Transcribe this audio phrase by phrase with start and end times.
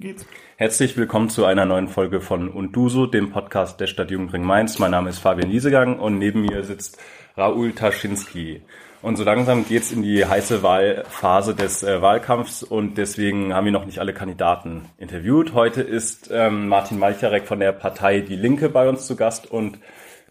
[0.00, 0.24] Geht's.
[0.56, 4.78] Herzlich willkommen zu einer neuen Folge von Unduso, dem Podcast der Stadt Jugendring Mainz.
[4.78, 6.98] Mein Name ist Fabian Liesegang und neben mir sitzt
[7.36, 8.62] Raoul Taschinski.
[9.02, 13.72] Und so langsam geht's in die heiße Wahlphase des äh, Wahlkampfs und deswegen haben wir
[13.72, 15.52] noch nicht alle Kandidaten interviewt.
[15.52, 19.80] Heute ist ähm, Martin Malcharek von der Partei Die Linke bei uns zu Gast und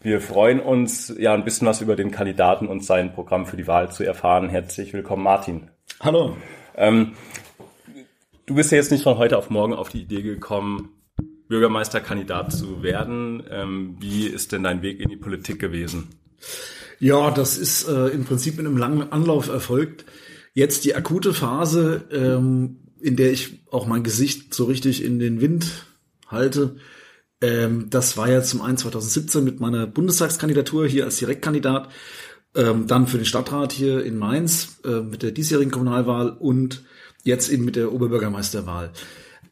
[0.00, 3.66] wir freuen uns, ja, ein bisschen was über den Kandidaten und sein Programm für die
[3.66, 4.48] Wahl zu erfahren.
[4.48, 5.68] Herzlich willkommen, Martin.
[6.00, 6.38] Hallo.
[6.74, 7.16] Ähm,
[8.48, 10.88] Du bist ja jetzt nicht von heute auf morgen auf die Idee gekommen,
[11.48, 13.42] Bürgermeisterkandidat zu werden.
[13.50, 16.08] Ähm, wie ist denn dein Weg in die Politik gewesen?
[16.98, 20.06] Ja, das ist äh, im Prinzip in einem langen Anlauf erfolgt.
[20.54, 25.42] Jetzt die akute Phase, ähm, in der ich auch mein Gesicht so richtig in den
[25.42, 25.84] Wind
[26.26, 26.76] halte.
[27.42, 31.90] Ähm, das war ja zum einen 2017 mit meiner Bundestagskandidatur hier als Direktkandidat,
[32.54, 36.82] ähm, dann für den Stadtrat hier in Mainz äh, mit der diesjährigen Kommunalwahl und
[37.28, 38.90] jetzt eben mit der Oberbürgermeisterwahl.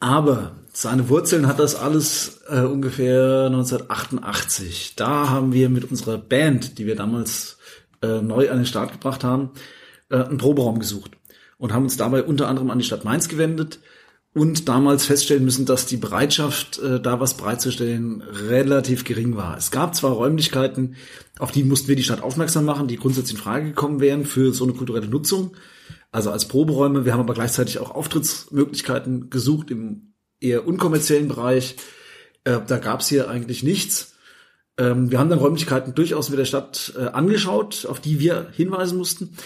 [0.01, 4.95] Aber seine Wurzeln hat das alles äh, ungefähr 1988.
[4.97, 7.59] Da haben wir mit unserer Band, die wir damals
[8.03, 9.51] äh, neu an den Start gebracht haben,
[10.11, 11.13] äh, einen Proberaum gesucht
[11.59, 13.81] und haben uns dabei unter anderem an die Stadt Mainz gewendet
[14.35, 19.57] und damals feststellen müssen, dass die Bereitschaft, äh, da was bereitzustellen, relativ gering war.
[19.57, 20.97] Es gab zwar Räumlichkeiten,
[21.39, 24.53] auf die mussten wir die Stadt aufmerksam machen, die grundsätzlich in Frage gekommen wären für
[24.53, 25.57] so eine kulturelle Nutzung
[26.13, 27.05] also als Proberäume.
[27.05, 31.77] Wir haben aber gleichzeitig auch Auftrittsmöglichkeiten gesucht im eher unkommerziellen Bereich.
[32.45, 34.15] Äh, da gab es hier eigentlich nichts.
[34.79, 38.99] Ähm, wir haben dann Räumlichkeiten durchaus mit der Stadt äh, angeschaut, auf die wir hinweisen
[38.99, 39.37] mussten.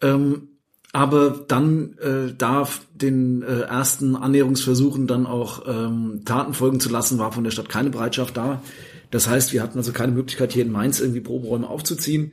[0.00, 0.48] Ähm,
[0.92, 7.18] aber dann äh, darf den äh, ersten Annäherungsversuchen dann auch ähm, Taten folgen zu lassen,
[7.18, 8.62] war von der Stadt keine Bereitschaft da.
[9.10, 12.32] Das heißt, wir hatten also keine Möglichkeit, hier in Mainz irgendwie Proberäume aufzuziehen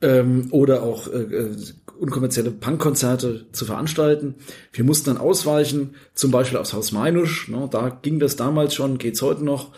[0.00, 1.56] ähm, oder auch äh, äh,
[1.98, 4.36] unkommerzielle Punkkonzerte zu veranstalten.
[4.72, 7.48] Wir mussten dann ausweichen, zum Beispiel aufs Haus Meinusch.
[7.48, 9.72] Ne, da ging das damals schon, geht's heute noch.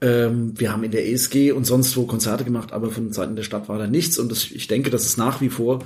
[0.00, 3.42] Ähm, wir haben in der ESG und sonst wo Konzerte gemacht, aber von Seiten der
[3.42, 4.18] Stadt war da nichts.
[4.18, 5.84] Und das, ich denke, das ist nach wie vor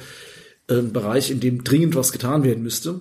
[0.69, 3.01] ein Bereich, in dem dringend was getan werden müsste.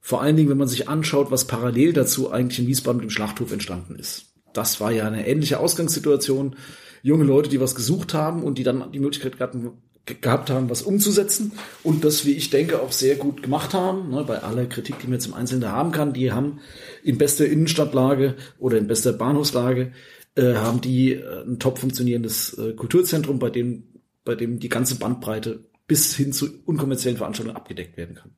[0.00, 3.10] Vor allen Dingen, wenn man sich anschaut, was parallel dazu eigentlich in Wiesbaden mit dem
[3.10, 4.34] Schlachthof entstanden ist.
[4.52, 6.56] Das war ja eine ähnliche Ausgangssituation.
[7.02, 9.72] Junge Leute, die was gesucht haben und die dann die Möglichkeit hatten,
[10.06, 14.10] gehabt haben, was umzusetzen und das, wie ich denke, auch sehr gut gemacht haben.
[14.10, 16.60] Ne, bei aller Kritik, die man im Einzelnen haben kann, die haben
[17.02, 19.92] in bester Innenstadtlage oder in bester Bahnhofslage
[20.36, 23.84] äh, haben die äh, ein top funktionierendes äh, Kulturzentrum, bei dem,
[24.24, 28.32] bei dem die ganze Bandbreite bis hin zu unkommerziellen Veranstaltungen abgedeckt werden kann.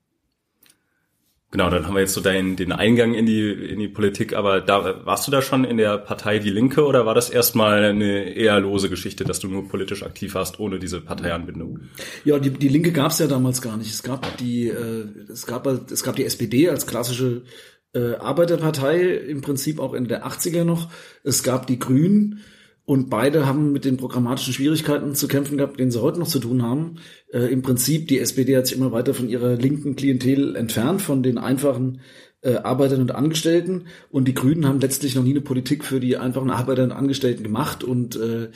[1.57, 4.61] Genau, dann haben wir jetzt so deinen, den Eingang in die, in die Politik, aber
[4.61, 8.35] da warst du da schon in der Partei Die Linke oder war das erstmal eine
[8.35, 11.81] eher lose Geschichte, dass du nur politisch aktiv warst, ohne diese Parteianbindung?
[12.27, 13.91] Ja, die, die Linke gab es ja damals gar nicht.
[13.91, 17.45] Es gab die, äh, es gab es gab die SPD als klassische
[17.95, 20.91] äh, Arbeiterpartei, im Prinzip auch in der 80er noch.
[21.25, 22.41] Es gab die Grünen,
[22.87, 26.39] und beide haben mit den programmatischen Schwierigkeiten zu kämpfen gehabt, denen sie heute noch zu
[26.39, 26.99] tun haben.
[27.33, 31.25] Äh, Im Prinzip, die SPD hat sich immer weiter von ihrer linken Klientel entfernt, von
[31.25, 32.01] den einfachen
[32.43, 33.87] äh, Arbeitern und Angestellten.
[34.09, 37.43] Und die Grünen haben letztlich noch nie eine Politik für die einfachen Arbeiter und Angestellten
[37.43, 38.51] gemacht und äh,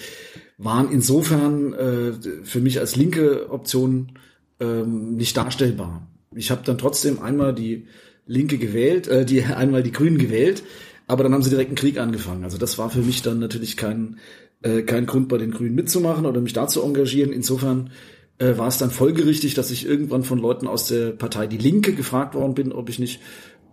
[0.58, 2.12] waren insofern äh,
[2.44, 4.12] für mich als linke Option
[4.60, 6.06] ähm, nicht darstellbar.
[6.36, 7.88] Ich habe dann trotzdem einmal die
[8.26, 10.62] Linke gewählt, äh, die einmal die Grünen gewählt
[11.10, 12.44] aber dann haben sie direkt einen Krieg angefangen.
[12.44, 14.18] Also das war für mich dann natürlich kein,
[14.62, 17.32] äh, kein Grund, bei den Grünen mitzumachen oder mich da zu engagieren.
[17.32, 17.90] Insofern
[18.38, 21.94] äh, war es dann folgerichtig, dass ich irgendwann von Leuten aus der Partei Die Linke
[21.94, 23.20] gefragt worden bin, ob ich nicht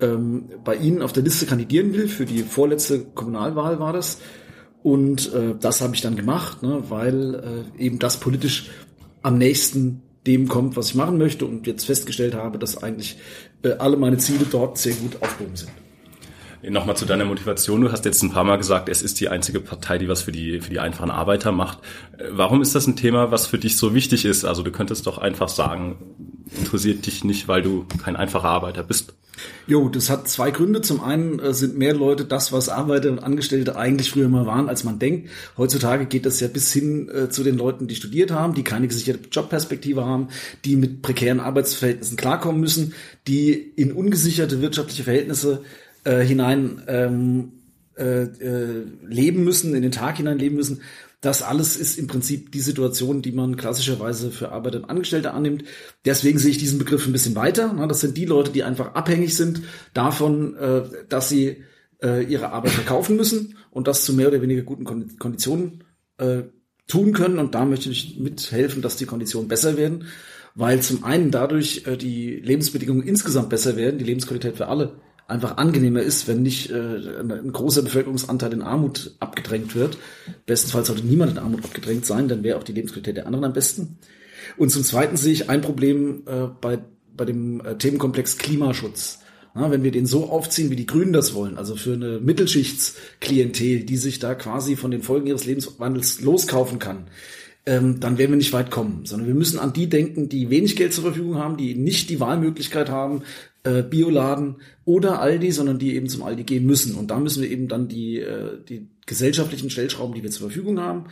[0.01, 2.07] ähm, bei ihnen auf der Liste kandidieren will.
[2.07, 4.19] Für die vorletzte Kommunalwahl war das.
[4.81, 7.35] Und äh, das habe ich dann gemacht, ne, weil
[7.77, 8.71] äh, eben das politisch
[9.21, 13.17] am nächsten dem kommt, was ich machen möchte und jetzt festgestellt habe, dass eigentlich
[13.61, 15.71] äh, alle meine Ziele dort sehr gut aufgehoben sind.
[16.69, 17.81] Nochmal zu deiner Motivation.
[17.81, 20.31] Du hast jetzt ein paar Mal gesagt, es ist die einzige Partei, die was für
[20.31, 21.79] die, für die einfachen Arbeiter macht.
[22.31, 24.43] Warum ist das ein Thema, was für dich so wichtig ist?
[24.43, 25.97] Also du könntest doch einfach sagen,
[26.57, 29.13] interessiert dich nicht, weil du kein einfacher Arbeiter bist.
[29.67, 30.81] Jo, das hat zwei Gründe.
[30.81, 34.67] Zum einen äh, sind mehr Leute das, was Arbeiter und Angestellte eigentlich früher mal waren,
[34.67, 35.29] als man denkt.
[35.57, 38.87] Heutzutage geht das ja bis hin äh, zu den Leuten, die studiert haben, die keine
[38.87, 40.29] gesicherte Jobperspektive haben,
[40.65, 42.93] die mit prekären Arbeitsverhältnissen klarkommen müssen,
[43.27, 45.61] die in ungesicherte wirtschaftliche Verhältnisse
[46.07, 47.51] äh, hinein ähm,
[47.97, 50.81] äh, äh, leben müssen, in den Tag hinein leben müssen.
[51.19, 55.65] Das alles ist im Prinzip die Situation, die man klassischerweise für Arbeiter und Angestellte annimmt.
[56.05, 57.75] Deswegen sehe ich diesen Begriff ein bisschen weiter.
[57.89, 59.63] Das sind die Leute, die einfach abhängig sind
[59.93, 61.63] davon, äh, dass sie
[62.01, 64.85] äh, ihre Arbeit verkaufen müssen und das zu mehr oder weniger guten
[65.17, 65.83] Konditionen
[66.19, 66.43] äh,
[66.87, 67.39] tun können.
[67.39, 70.05] Und da möchte ich mithelfen, dass die Konditionen besser werden,
[70.55, 76.01] weil zum einen dadurch die Lebensbedingungen insgesamt besser werden, die Lebensqualität für alle einfach angenehmer
[76.01, 79.97] ist, wenn nicht äh, ein großer Bevölkerungsanteil in Armut abgedrängt wird.
[80.45, 83.53] Bestenfalls sollte niemand in Armut abgedrängt sein, dann wäre auch die Lebensqualität der anderen am
[83.53, 83.97] besten.
[84.55, 86.79] Und zum Zweiten sehe ich ein Problem äh, bei,
[87.15, 89.19] bei dem äh, Themenkomplex Klimaschutz.
[89.53, 93.83] Ja, wenn wir den so aufziehen, wie die Grünen das wollen, also für eine Mittelschichtsklientel,
[93.83, 97.07] die sich da quasi von den Folgen ihres Lebenswandels loskaufen kann,
[97.67, 100.77] ähm, dann werden wir nicht weit kommen, sondern wir müssen an die denken, die wenig
[100.77, 103.23] Geld zur Verfügung haben, die nicht die Wahlmöglichkeit haben,
[103.63, 104.55] äh, Bioladen
[104.85, 106.95] oder Aldi, sondern die eben zum Aldi gehen müssen.
[106.95, 110.79] Und da müssen wir eben dann die, äh, die gesellschaftlichen Stellschrauben, die wir zur Verfügung
[110.79, 111.07] haben,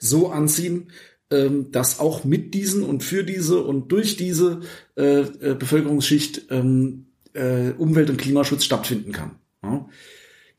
[0.00, 0.88] so anziehen,
[1.30, 4.62] ähm, dass auch mit diesen und für diese und durch diese
[4.96, 9.36] äh, äh, Bevölkerungsschicht ähm, äh, Umwelt- und Klimaschutz stattfinden kann.
[9.62, 9.88] Ja?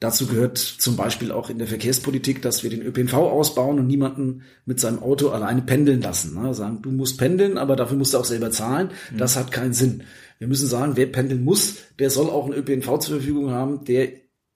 [0.02, 4.42] Dazu gehört zum Beispiel auch in der Verkehrspolitik, dass wir den ÖPNV ausbauen und niemanden
[4.66, 6.42] mit seinem Auto alleine pendeln lassen.
[6.42, 6.56] Ne?
[6.56, 8.90] Sagen, du musst pendeln, aber dafür musst du auch selber zahlen.
[9.12, 9.18] Mhm.
[9.20, 10.02] Das hat keinen Sinn.
[10.40, 14.14] Wir müssen sagen, wer pendeln muss, der soll auch einen ÖPNV zur Verfügung haben, der,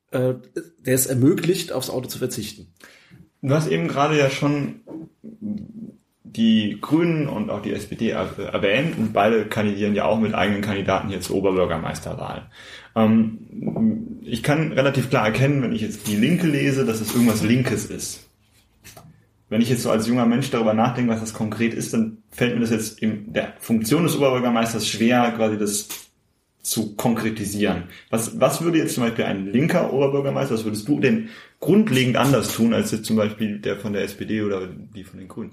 [0.09, 0.33] äh,
[0.79, 2.73] der es ermöglicht, aufs Auto zu verzichten.
[3.43, 4.81] Du hast eben gerade ja schon
[6.23, 11.09] die Grünen und auch die SPD erwähnt und beide kandidieren ja auch mit eigenen Kandidaten
[11.09, 12.49] hier zur Oberbürgermeisterwahl.
[12.95, 17.43] Ähm, ich kann relativ klar erkennen, wenn ich jetzt die Linke lese, dass es irgendwas
[17.43, 18.27] Linkes ist.
[19.49, 22.55] Wenn ich jetzt so als junger Mensch darüber nachdenke, was das konkret ist, dann fällt
[22.55, 25.87] mir das jetzt in der Funktion des Oberbürgermeisters schwer, quasi das
[26.65, 27.83] zu konkretisieren.
[28.09, 32.53] Was, was würde jetzt zum Beispiel ein linker Oberbürgermeister, was würdest du denn grundlegend anders
[32.55, 35.51] tun, als jetzt zum Beispiel der von der SPD oder die von den Grünen?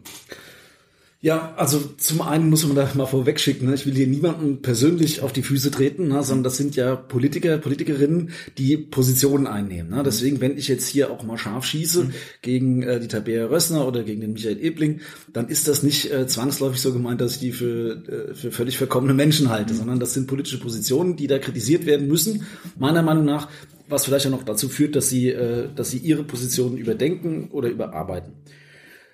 [1.24, 3.76] Ja, also zum einen muss man da mal vorwegschicken, ne?
[3.76, 6.20] ich will hier niemanden persönlich auf die Füße treten, ne?
[6.24, 9.92] sondern das sind ja Politiker, Politikerinnen, die Positionen einnehmen.
[9.92, 10.02] Ne?
[10.04, 12.12] Deswegen, wenn ich jetzt hier auch mal scharf schieße mhm.
[12.42, 15.00] gegen äh, die Tabea Rössner oder gegen den Michael Ebling,
[15.32, 18.76] dann ist das nicht äh, zwangsläufig so gemeint, dass ich die für, äh, für völlig
[18.76, 19.78] verkommene Menschen halte, mhm.
[19.78, 22.46] sondern das sind politische Positionen, die da kritisiert werden müssen,
[22.76, 23.48] meiner Meinung nach,
[23.88, 27.68] was vielleicht auch noch dazu führt, dass sie, äh, dass sie ihre Positionen überdenken oder
[27.68, 28.32] überarbeiten.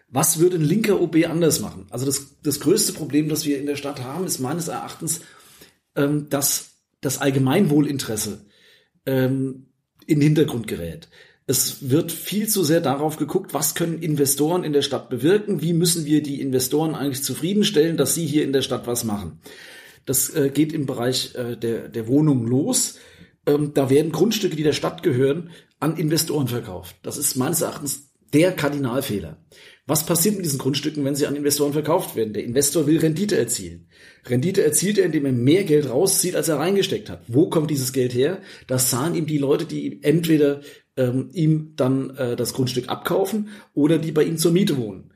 [0.08, 1.86] Was würde ein linker OB anders machen?
[1.90, 5.20] Also das, das größte Problem, das wir in der Stadt haben, ist meines Erachtens,
[5.96, 6.70] ähm, dass
[7.00, 8.46] das Allgemeinwohlinteresse
[9.06, 9.66] ähm,
[10.06, 11.08] in den Hintergrund gerät.
[11.46, 15.72] Es wird viel zu sehr darauf geguckt, was können Investoren in der Stadt bewirken, wie
[15.72, 19.40] müssen wir die Investoren eigentlich zufriedenstellen, dass sie hier in der Stadt was machen.
[20.04, 22.98] Das äh, geht im Bereich äh, der, der Wohnungen los.
[23.46, 25.50] Ähm, da werden Grundstücke, die der Stadt gehören,
[25.80, 26.96] an Investoren verkauft.
[27.02, 29.38] Das ist meines Erachtens der Kardinalfehler.
[29.88, 32.34] Was passiert mit diesen Grundstücken, wenn sie an Investoren verkauft werden?
[32.34, 33.88] Der Investor will Rendite erzielen.
[34.26, 37.22] Rendite erzielt er, indem er mehr Geld rauszieht, als er reingesteckt hat.
[37.26, 38.42] Wo kommt dieses Geld her?
[38.66, 40.60] Das zahlen ihm die Leute, die entweder
[40.98, 45.10] ähm, ihm dann äh, das Grundstück abkaufen oder die bei ihm zur Miete wohnen.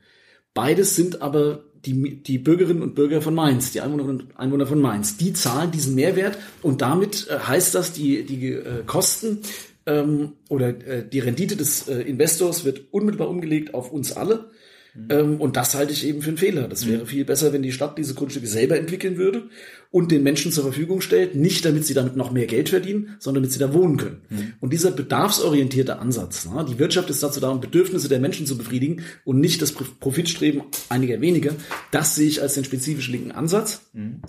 [0.55, 4.81] Beides sind aber die, die Bürgerinnen und Bürger von Mainz, die Einwohnerinnen und Einwohner von
[4.81, 5.17] Mainz.
[5.17, 9.37] Die zahlen diesen Mehrwert und damit äh, heißt das, die, die äh, Kosten
[9.85, 14.49] ähm, oder äh, die Rendite des äh, Investors wird unmittelbar umgelegt auf uns alle
[14.95, 15.07] Mhm.
[15.09, 16.67] Ähm, und das halte ich eben für einen Fehler.
[16.67, 17.07] Das wäre mhm.
[17.07, 19.49] viel besser, wenn die Stadt diese Grundstücke selber entwickeln würde
[19.91, 23.43] und den Menschen zur Verfügung stellt, nicht damit sie damit noch mehr Geld verdienen, sondern
[23.43, 24.21] damit sie da wohnen können.
[24.29, 24.53] Mhm.
[24.59, 28.57] Und dieser bedarfsorientierte Ansatz, na, die Wirtschaft ist dazu da, um Bedürfnisse der Menschen zu
[28.57, 31.53] befriedigen und nicht das Profitstreben einiger weniger,
[31.91, 33.81] das sehe ich als den spezifisch linken Ansatz.
[33.93, 34.21] Mhm.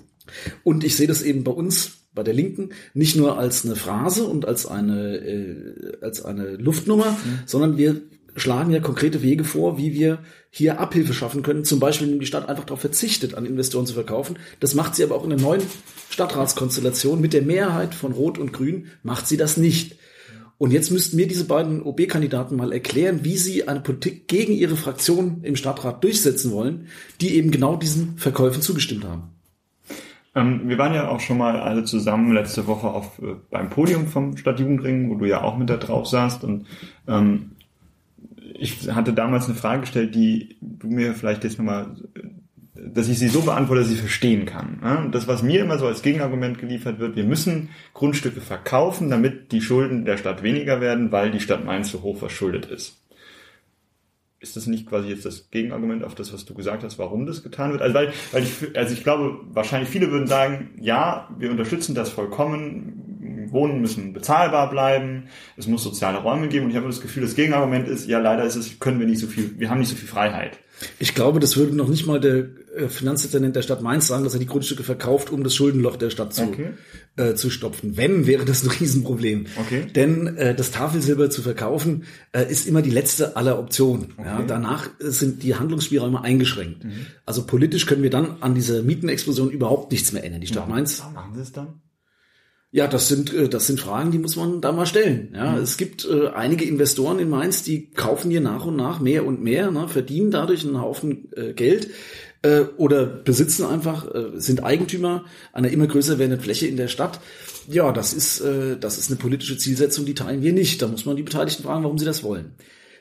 [0.63, 4.23] Und ich sehe das eben bei uns bei der Linken nicht nur als eine Phrase
[4.23, 7.39] und als eine äh, als eine Luftnummer, mhm.
[7.45, 8.01] sondern wir
[8.35, 10.19] schlagen ja konkrete Wege vor, wie wir
[10.57, 11.65] hier Abhilfe schaffen können.
[11.65, 14.37] Zum Beispiel, indem die Stadt einfach darauf verzichtet, an Investoren zu verkaufen.
[14.61, 15.61] Das macht sie aber auch in der neuen
[16.09, 17.19] Stadtratskonstellation.
[17.19, 19.97] Mit der Mehrheit von Rot und Grün macht sie das nicht.
[20.57, 24.77] Und jetzt müssten mir diese beiden OB-Kandidaten mal erklären, wie sie eine Politik gegen ihre
[24.77, 26.87] Fraktion im Stadtrat durchsetzen wollen,
[27.19, 29.23] die eben genau diesen Verkäufen zugestimmt haben.
[30.35, 34.07] Ähm, wir waren ja auch schon mal alle zusammen letzte Woche auf, äh, beim Podium
[34.07, 36.45] vom Stadtjugendring, wo du ja auch mit da drauf saßt.
[36.45, 36.65] Und
[37.09, 37.51] ähm,
[38.57, 41.95] ich hatte damals eine Frage gestellt, die du mir vielleicht jetzt nochmal,
[42.73, 45.09] dass ich sie so beantworte, dass ich sie verstehen kann.
[45.11, 49.61] Das, was mir immer so als Gegenargument geliefert wird, wir müssen Grundstücke verkaufen, damit die
[49.61, 53.01] Schulden der Stadt weniger werden, weil die Stadt Mainz so hoch verschuldet ist.
[54.39, 57.41] Ist das nicht quasi jetzt das Gegenargument auf das, was du gesagt hast, warum das
[57.41, 57.81] getan wird?
[57.81, 62.09] Also, weil, weil ich, also ich glaube, wahrscheinlich viele würden sagen, ja, wir unterstützen das
[62.09, 63.04] vollkommen,
[63.55, 65.23] Wohnen müssen bezahlbar bleiben,
[65.57, 68.43] es muss soziale Räume geben und ich habe das Gefühl, das Gegenargument ist, ja leider
[68.43, 70.59] ist es, können wir nicht so viel, wir haben nicht so viel Freiheit.
[70.99, 74.33] Ich glaube, das würde noch nicht mal der äh, Finanzdezernent der Stadt Mainz sagen, dass
[74.33, 76.69] er die Grundstücke verkauft, um das Schuldenloch der Stadt zu, okay.
[77.15, 77.97] äh, zu stopfen.
[77.97, 79.45] Wenn, wäre das ein Riesenproblem.
[79.57, 79.85] Okay.
[79.95, 84.13] Denn äh, das Tafelsilber zu verkaufen äh, ist immer die letzte aller Optionen.
[84.17, 84.27] Okay.
[84.27, 86.83] Ja, danach sind die Handlungsspielräume eingeschränkt.
[86.83, 87.05] Mhm.
[87.25, 90.41] Also politisch können wir dann an dieser Mietenexplosion überhaupt nichts mehr ändern.
[90.41, 90.99] Die Stadt Mainz.
[90.99, 91.81] Warum machen Sie es dann?
[92.75, 95.29] Ja, das sind äh, das sind Fragen, die muss man da mal stellen.
[95.33, 95.63] Ja, mhm.
[95.63, 99.41] es gibt äh, einige Investoren in Mainz, die kaufen hier nach und nach mehr und
[99.41, 101.91] mehr, ne, verdienen dadurch einen Haufen äh, Geld
[102.41, 107.21] äh, oder besitzen einfach äh, sind Eigentümer einer immer größer werdenden Fläche in der Stadt.
[107.69, 110.81] Ja, das ist äh, das ist eine politische Zielsetzung, die teilen wir nicht.
[110.81, 112.55] Da muss man die Beteiligten fragen, warum sie das wollen.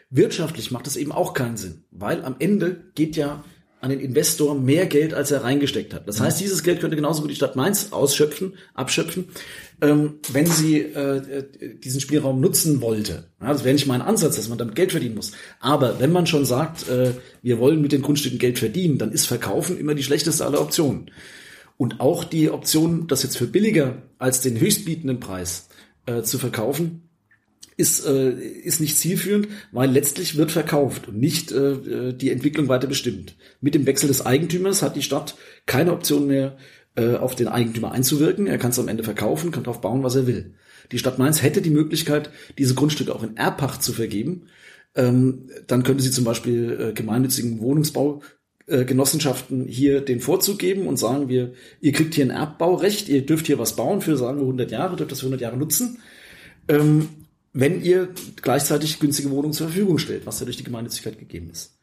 [0.08, 3.42] Wirtschaftlich macht das eben auch keinen Sinn, weil am Ende geht ja
[3.84, 6.08] an den Investor mehr Geld, als er reingesteckt hat.
[6.08, 9.26] Das heißt, dieses Geld könnte genauso gut die Stadt Mainz ausschöpfen, abschöpfen,
[9.82, 11.44] ähm, wenn sie äh,
[11.84, 13.24] diesen Spielraum nutzen wollte.
[13.42, 15.32] Ja, das wäre nicht mein Ansatz, dass man damit Geld verdienen muss.
[15.60, 17.12] Aber wenn man schon sagt, äh,
[17.42, 21.10] wir wollen mit den Grundstücken Geld verdienen, dann ist Verkaufen immer die schlechteste aller Optionen.
[21.76, 25.68] Und auch die Option, das jetzt für billiger als den höchstbietenden Preis
[26.06, 27.02] äh, zu verkaufen,
[27.76, 32.86] ist, äh, ist nicht zielführend, weil letztlich wird verkauft und nicht äh, die Entwicklung weiter
[32.86, 33.36] bestimmt.
[33.60, 36.56] Mit dem Wechsel des Eigentümers hat die Stadt keine Option mehr,
[36.96, 38.46] äh, auf den Eigentümer einzuwirken.
[38.46, 40.54] Er kann es am Ende verkaufen, kann darauf bauen, was er will.
[40.92, 44.46] Die Stadt Mainz hätte die Möglichkeit, diese Grundstücke auch in Erbpacht zu vergeben.
[44.94, 48.22] Ähm, dann könnte sie zum Beispiel äh, gemeinnützigen Wohnungsbau
[48.66, 53.26] äh, Genossenschaften hier den Vorzug geben und sagen wir, ihr kriegt hier ein Erbbaurecht, ihr
[53.26, 55.98] dürft hier was bauen für, sagen wir, 100 Jahre, dürft das für 100 Jahre nutzen.
[56.68, 57.08] Ähm,
[57.54, 61.78] wenn ihr gleichzeitig günstige Wohnungen zur Verfügung stellt, was ja durch die Gemeinnützigkeit gegeben ist.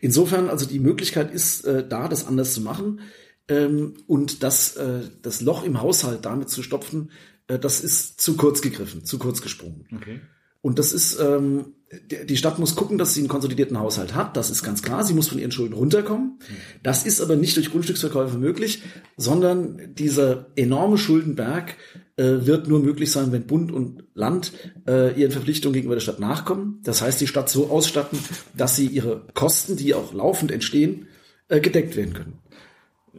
[0.00, 3.00] Insofern also die Möglichkeit ist äh, da, das anders zu machen
[3.48, 7.10] ähm, und das, äh, das Loch im Haushalt damit zu stopfen,
[7.48, 9.86] äh, das ist zu kurz gegriffen, zu kurz gesprungen.
[9.96, 10.20] Okay.
[10.64, 11.74] Und das ist, ähm,
[12.10, 14.34] die Stadt muss gucken, dass sie einen konsolidierten Haushalt hat.
[14.34, 15.04] Das ist ganz klar.
[15.04, 16.38] Sie muss von ihren Schulden runterkommen.
[16.82, 18.80] Das ist aber nicht durch Grundstücksverkäufe möglich,
[19.18, 21.76] sondern dieser enorme Schuldenberg
[22.16, 24.52] äh, wird nur möglich sein, wenn Bund und Land
[24.88, 26.80] äh, ihren Verpflichtungen gegenüber der Stadt nachkommen.
[26.82, 28.18] Das heißt, die Stadt so ausstatten,
[28.56, 31.08] dass sie ihre Kosten, die auch laufend entstehen,
[31.48, 32.38] äh, gedeckt werden können.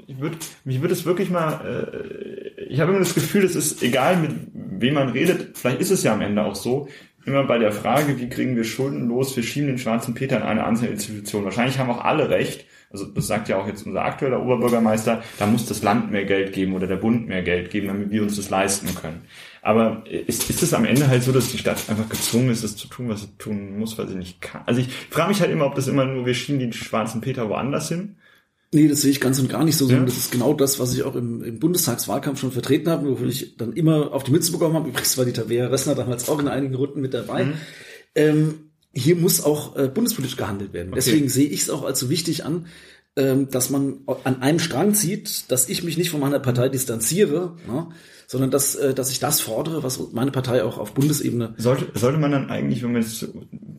[0.08, 3.84] Ich würde, mich würde es wirklich mal, äh, ich habe immer das Gefühl, es ist
[3.84, 6.88] egal, mit wem man redet, vielleicht ist es ja am Ende auch so,
[7.26, 10.44] immer bei der Frage, wie kriegen wir Schulden los, wir schieben den schwarzen Peter in
[10.44, 11.44] eine einzelne Institution.
[11.44, 15.48] Wahrscheinlich haben auch alle recht, also das sagt ja auch jetzt unser aktueller Oberbürgermeister, da
[15.48, 18.36] muss das Land mehr Geld geben oder der Bund mehr Geld geben, damit wir uns
[18.36, 19.22] das leisten können.
[19.62, 22.76] Aber ist, ist es am Ende halt so, dass die Stadt einfach gezwungen ist, das
[22.76, 24.62] zu tun, was sie tun muss, weil sie nicht kann?
[24.66, 27.50] Also ich frage mich halt immer, ob das immer nur, wir schieben den schwarzen Peter
[27.50, 28.18] woanders hin
[28.76, 30.08] Nee, das sehe ich ganz und gar nicht so, sondern ja.
[30.08, 33.56] das ist genau das, was ich auch im, im Bundestagswahlkampf schon vertreten habe, wofür ich
[33.56, 34.90] dann immer auf die Mütze bekommen habe.
[34.90, 37.46] Übrigens war die Tabea Ressner damals auch in einigen Runden mit dabei.
[37.46, 37.54] Mhm.
[38.16, 38.54] Ähm,
[38.94, 40.90] hier muss auch äh, bundespolitisch gehandelt werden.
[40.90, 40.96] Okay.
[40.98, 42.68] Deswegen sehe ich es auch als so wichtig an,
[43.16, 47.56] ähm, dass man an einem Strang zieht, dass ich mich nicht von meiner Partei distanziere,
[47.66, 47.88] ne,
[48.28, 51.54] sondern dass, äh, dass ich das fordere, was meine Partei auch auf Bundesebene.
[51.58, 53.28] Sollte, sollte man dann eigentlich, wenn man jetzt zu,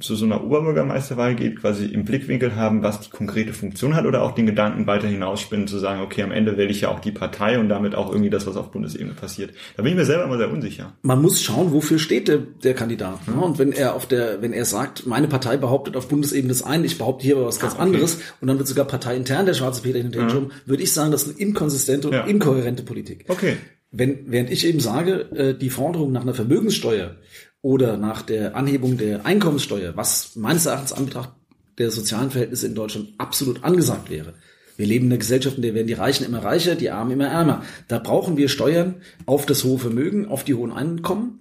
[0.01, 4.23] zu so einer Oberbürgermeisterwahl geht, quasi im Blickwinkel haben, was die konkrete Funktion hat oder
[4.23, 7.13] auch den Gedanken weiter hinausspinnen, zu sagen, okay, am Ende wähle ich ja auch die
[7.13, 9.53] Partei und damit auch irgendwie das, was auf Bundesebene passiert.
[9.77, 10.93] Da bin ich mir selber immer sehr unsicher.
[11.03, 13.27] Man muss schauen, wofür steht der, der Kandidat.
[13.27, 13.35] Ne?
[13.35, 13.43] Mhm.
[13.43, 16.87] Und wenn er auf der, wenn er sagt, meine Partei behauptet auf Bundesebene das eine,
[16.87, 17.85] ich behaupte hier aber was ganz ah, okay.
[17.85, 20.51] anderes und dann wird sogar parteiintern der schwarze Peter hinter mhm.
[20.67, 22.25] würde ich sagen, das ist eine inkonsistente und ja.
[22.25, 23.25] inkohärente Politik.
[23.29, 23.57] Okay.
[23.99, 27.17] Wenn, während ich eben sage, äh, die Forderung nach einer Vermögenssteuer
[27.63, 31.31] oder nach der Anhebung der Einkommenssteuer, was meines Erachtens anbetracht
[31.79, 34.35] der sozialen Verhältnisse in Deutschland absolut angesagt wäre.
[34.77, 37.29] Wir leben in einer Gesellschaft, in der werden die Reichen immer reicher, die Armen immer
[37.29, 37.63] ärmer.
[37.89, 41.41] Da brauchen wir Steuern auf das hohe Vermögen, auf die hohen Einkommen.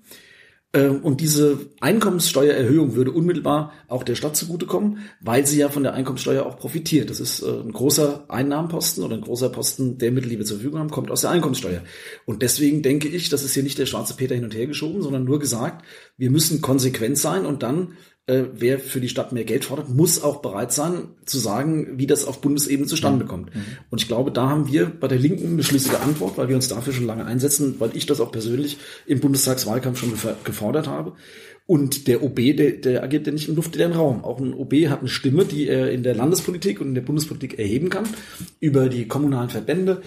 [0.76, 5.94] Ähm, und diese Einkommenssteuererhöhung würde unmittelbar auch der Stadt zugutekommen, weil sie ja von der
[5.94, 7.10] Einkommenssteuer auch profitiert.
[7.10, 10.58] Das ist äh, ein großer Einnahmenposten oder ein großer Posten, der Mittel, die wir zur
[10.58, 11.82] Verfügung haben, kommt aus der Einkommenssteuer.
[12.26, 15.02] Und deswegen denke ich, das ist hier nicht der schwarze Peter hin und her geschoben,
[15.02, 15.86] sondern nur gesagt,
[16.18, 17.94] wir müssen konsequent sein und dann
[18.28, 22.08] äh, wer für die Stadt mehr Geld fordert, muss auch bereit sein zu sagen, wie
[22.08, 23.30] das auf Bundesebene zustande mhm.
[23.30, 23.56] kommt.
[23.56, 23.66] Mhm.
[23.92, 26.68] Und ich glaube, da haben wir bei der Linken eine schlüssige Antwort, weil wir uns
[26.68, 30.14] dafür schon lange einsetzen, weil ich das auch persönlich im Bundestagswahlkampf schon
[30.44, 31.14] gefordert habe.
[31.68, 34.24] Und der OB, der, der agiert ja nicht im luftleeren Raum.
[34.24, 37.58] Auch ein OB hat eine Stimme, die er in der Landespolitik und in der Bundespolitik
[37.58, 38.08] erheben kann,
[38.60, 40.02] über die kommunalen Verbände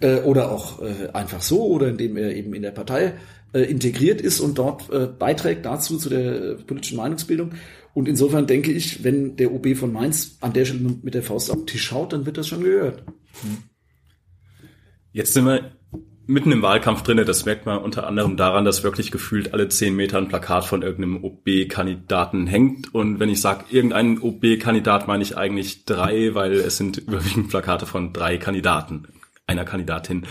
[0.00, 3.14] äh, oder auch äh, einfach so oder indem er eben in der Partei
[3.54, 7.52] äh, integriert ist und dort äh, beiträgt dazu zu der äh, politischen Meinungsbildung.
[7.94, 11.50] Und insofern denke ich, wenn der OB von Mainz an der Stelle mit der Faust
[11.50, 13.04] auf den Tisch schaut, dann wird das schon gehört.
[15.12, 15.70] Jetzt sind wir
[16.26, 17.24] mitten im Wahlkampf drinne.
[17.24, 20.82] Das merkt man unter anderem daran, dass wirklich gefühlt alle zehn Meter ein Plakat von
[20.82, 22.92] irgendeinem OB-Kandidaten hängt.
[22.94, 27.86] Und wenn ich sage irgendein OB-Kandidat, meine ich eigentlich drei, weil es sind überwiegend Plakate
[27.86, 29.06] von drei Kandidaten.
[29.46, 30.26] Einer Kandidatin.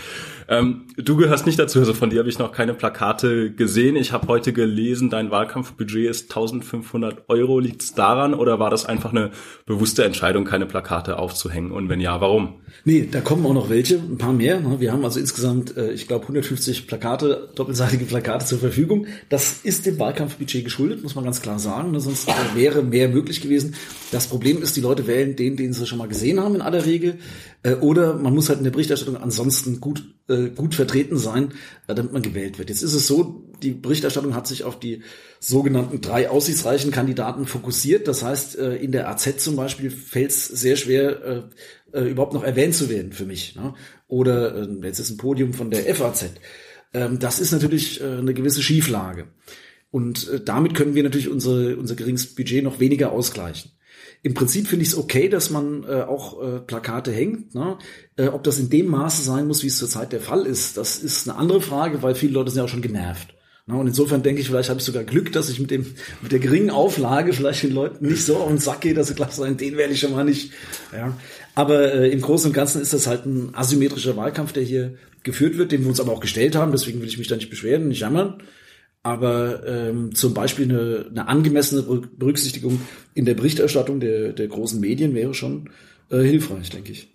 [0.48, 3.94] Ähm, du gehörst nicht dazu, also von dir habe ich noch keine Plakate gesehen.
[3.94, 7.60] Ich habe heute gelesen, dein Wahlkampfbudget ist 1500 Euro.
[7.60, 9.30] Liegt es daran oder war das einfach eine
[9.66, 11.70] bewusste Entscheidung, keine Plakate aufzuhängen?
[11.70, 12.54] Und wenn ja, warum?
[12.84, 14.60] Nee, da kommen auch noch welche, ein paar mehr.
[14.60, 14.80] Ne?
[14.80, 19.06] Wir haben also insgesamt, äh, ich glaube, 150 Plakate, doppelseitige Plakate zur Verfügung.
[19.28, 21.92] Das ist dem Wahlkampfbudget geschuldet, muss man ganz klar sagen.
[21.92, 22.00] Ne?
[22.00, 23.76] Sonst wäre mehr möglich gewesen.
[24.10, 26.84] Das Problem ist, die Leute wählen den, den sie schon mal gesehen haben in aller
[26.84, 27.18] Regel.
[27.64, 31.52] Äh, oder man muss halt in der Berichterstattung ansonsten gut, äh, gut vertreten sein,
[31.86, 32.70] damit man gewählt wird.
[32.70, 35.02] Jetzt ist es so, die Berichterstattung hat sich auf die
[35.40, 38.08] sogenannten drei aussichtsreichen Kandidaten fokussiert.
[38.08, 41.50] Das heißt, in der AZ zum Beispiel fällt es sehr schwer,
[41.94, 43.54] äh, überhaupt noch erwähnt zu werden für mich.
[43.54, 43.74] Ne?
[44.08, 46.26] Oder äh, jetzt ist ein Podium von der FAZ.
[46.92, 49.28] Ähm, das ist natürlich äh, eine gewisse Schieflage.
[49.90, 53.72] Und äh, damit können wir natürlich unsere, unser geringes Budget noch weniger ausgleichen.
[54.24, 57.54] Im Prinzip finde ich es okay, dass man äh, auch äh, Plakate hängt.
[57.54, 57.76] Ne?
[58.16, 60.96] Äh, ob das in dem Maße sein muss, wie es zurzeit der Fall ist, das
[60.96, 63.34] ist eine andere Frage, weil viele Leute sind ja auch schon genervt.
[63.66, 63.76] Ne?
[63.76, 66.38] Und insofern denke ich, vielleicht habe ich sogar Glück, dass ich mit dem mit der
[66.38, 69.58] geringen Auflage vielleicht den Leuten nicht so auf den Sack gehe, dass sie gleich sagen,
[69.58, 70.52] den werde ich schon mal nicht.
[70.90, 71.14] Ja.
[71.54, 75.58] Aber äh, im Großen und Ganzen ist das halt ein asymmetrischer Wahlkampf, der hier geführt
[75.58, 76.72] wird, den wir uns aber auch gestellt haben.
[76.72, 78.42] Deswegen will ich mich da nicht beschweren, nicht jammern.
[79.04, 82.80] Aber ähm, zum Beispiel eine, eine angemessene Berücksichtigung
[83.12, 85.68] in der Berichterstattung der, der großen Medien wäre schon
[86.10, 87.14] äh, hilfreich, denke ich.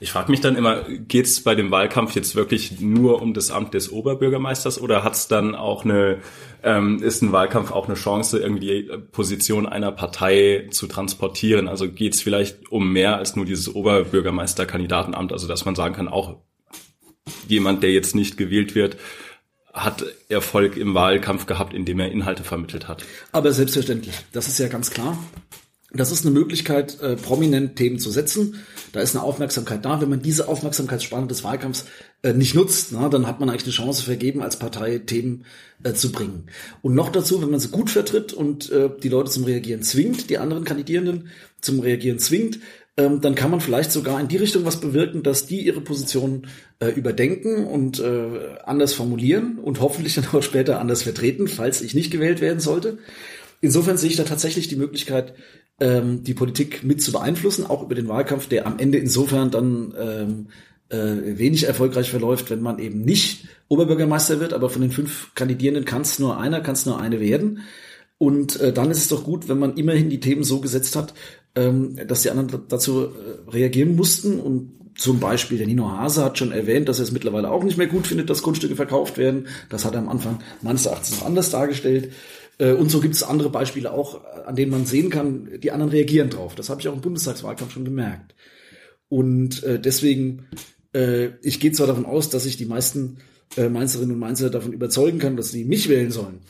[0.00, 3.52] Ich frage mich dann immer, geht es bei dem Wahlkampf jetzt wirklich nur um das
[3.52, 6.18] Amt des Oberbürgermeisters oder hat es dann auch eine,
[6.64, 11.68] ähm, ist ein Wahlkampf auch eine Chance, irgendwie Position einer Partei zu transportieren?
[11.68, 16.08] Also geht es vielleicht um mehr als nur dieses Oberbürgermeisterkandidatenamt, also dass man sagen kann,
[16.08, 16.42] auch
[17.46, 18.96] jemand, der jetzt nicht gewählt wird,
[19.74, 23.04] hat Erfolg im Wahlkampf gehabt, indem er Inhalte vermittelt hat.
[23.32, 25.18] Aber selbstverständlich, das ist ja ganz klar.
[25.96, 28.64] Das ist eine Möglichkeit, äh, prominent Themen zu setzen.
[28.92, 30.00] Da ist eine Aufmerksamkeit da.
[30.00, 31.86] Wenn man diese Aufmerksamkeitsspanne des Wahlkampfs
[32.22, 35.44] äh, nicht nutzt, na, dann hat man eigentlich eine Chance vergeben, als Partei Themen
[35.84, 36.46] äh, zu bringen.
[36.82, 40.30] Und noch dazu, wenn man sie gut vertritt und äh, die Leute zum Reagieren zwingt,
[40.30, 41.28] die anderen Kandidierenden
[41.60, 42.58] zum Reagieren zwingt,
[42.96, 46.46] ähm, dann kann man vielleicht sogar in die Richtung was bewirken, dass die ihre Position
[46.78, 51.94] äh, überdenken und äh, anders formulieren und hoffentlich dann auch später anders vertreten, falls ich
[51.94, 52.98] nicht gewählt werden sollte.
[53.60, 55.34] Insofern sehe ich da tatsächlich die Möglichkeit,
[55.80, 59.94] ähm, die Politik mit zu beeinflussen, auch über den Wahlkampf, der am Ende insofern dann
[59.98, 60.46] ähm,
[60.88, 65.84] äh, wenig erfolgreich verläuft, wenn man eben nicht Oberbürgermeister wird, aber von den fünf Kandidierenden
[65.84, 67.60] kann es nur einer, kann es nur eine werden.
[68.18, 71.14] Und äh, dann ist es doch gut, wenn man immerhin die Themen so gesetzt hat,
[71.56, 74.40] ähm, dass die anderen dazu äh, reagieren mussten.
[74.40, 77.78] Und zum Beispiel der Nino Hase hat schon erwähnt, dass er es mittlerweile auch nicht
[77.78, 79.46] mehr gut findet, dass Grundstücke verkauft werden.
[79.68, 82.12] Das hat er am Anfang meines Erachtens noch anders dargestellt.
[82.58, 85.90] Äh, und so gibt es andere Beispiele auch, an denen man sehen kann, die anderen
[85.90, 86.54] reagieren drauf.
[86.54, 88.34] Das habe ich auch im Bundestagswahlkampf schon gemerkt.
[89.08, 90.46] Und äh, deswegen,
[90.92, 93.18] äh, ich gehe zwar davon aus, dass ich die meisten
[93.56, 96.40] äh, Mainzerinnen und Mainzer davon überzeugen kann, dass sie mich wählen sollen.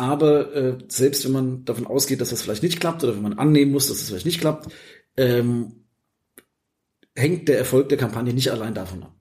[0.00, 3.38] Aber äh, selbst wenn man davon ausgeht, dass das vielleicht nicht klappt oder wenn man
[3.38, 4.72] annehmen muss, dass das vielleicht nicht klappt,
[5.18, 5.84] ähm,
[7.14, 9.14] hängt der Erfolg der Kampagne nicht allein davon ab.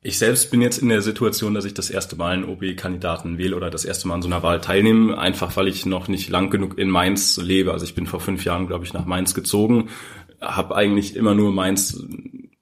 [0.00, 3.56] Ich selbst bin jetzt in der Situation, dass ich das erste Mal einen OB-Kandidaten wähle
[3.56, 6.48] oder das erste Mal an so einer Wahl teilnehme, einfach weil ich noch nicht lang
[6.48, 7.72] genug in Mainz lebe.
[7.72, 9.90] Also ich bin vor fünf Jahren, glaube ich, nach Mainz gezogen,
[10.40, 12.02] habe eigentlich immer nur Mainz,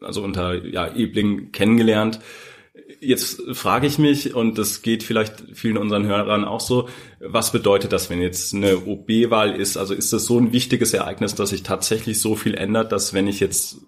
[0.00, 2.18] also unter ja, Ebling kennengelernt.
[3.04, 6.88] Jetzt frage ich mich, und das geht vielleicht vielen unseren Hörern auch so,
[7.18, 9.76] was bedeutet das, wenn jetzt eine OB-Wahl ist?
[9.76, 13.26] Also ist das so ein wichtiges Ereignis, dass sich tatsächlich so viel ändert, dass wenn
[13.26, 13.78] ich jetzt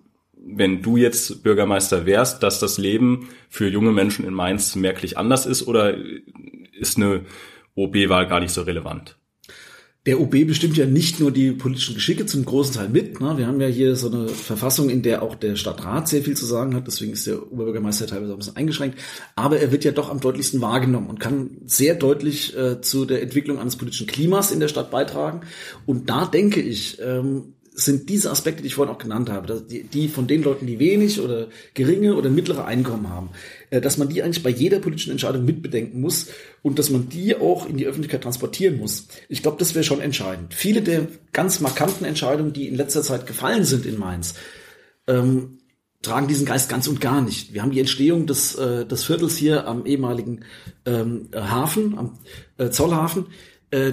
[0.46, 5.46] wenn du jetzt Bürgermeister wärst, dass das Leben für junge Menschen in Mainz merklich anders
[5.46, 5.96] ist oder
[6.78, 7.24] ist eine
[7.74, 9.16] OB-Wahl gar nicht so relevant?
[10.06, 13.20] Der OB bestimmt ja nicht nur die politischen Geschicke zum großen Teil mit.
[13.20, 13.38] Ne?
[13.38, 16.44] Wir haben ja hier so eine Verfassung, in der auch der Stadtrat sehr viel zu
[16.44, 16.86] sagen hat.
[16.86, 18.98] Deswegen ist der Oberbürgermeister teilweise ein bisschen eingeschränkt.
[19.34, 23.22] Aber er wird ja doch am deutlichsten wahrgenommen und kann sehr deutlich äh, zu der
[23.22, 25.40] Entwicklung eines politischen Klimas in der Stadt beitragen.
[25.86, 29.82] Und da denke ich, ähm, sind diese Aspekte, die ich vorhin auch genannt habe, die,
[29.82, 33.30] die von den Leuten, die wenig oder geringe oder mittlere Einkommen haben,
[33.80, 36.28] dass man die eigentlich bei jeder politischen Entscheidung mitbedenken muss
[36.62, 39.08] und dass man die auch in die Öffentlichkeit transportieren muss.
[39.28, 40.54] Ich glaube, das wäre schon entscheidend.
[40.54, 44.34] Viele der ganz markanten Entscheidungen, die in letzter Zeit gefallen sind in Mainz,
[45.06, 45.58] ähm,
[46.02, 47.54] tragen diesen Geist ganz und gar nicht.
[47.54, 50.40] Wir haben die Entstehung des, äh, des Viertels hier am ehemaligen
[50.84, 52.18] ähm, Hafen, am
[52.58, 53.28] äh, Zollhafen, äh,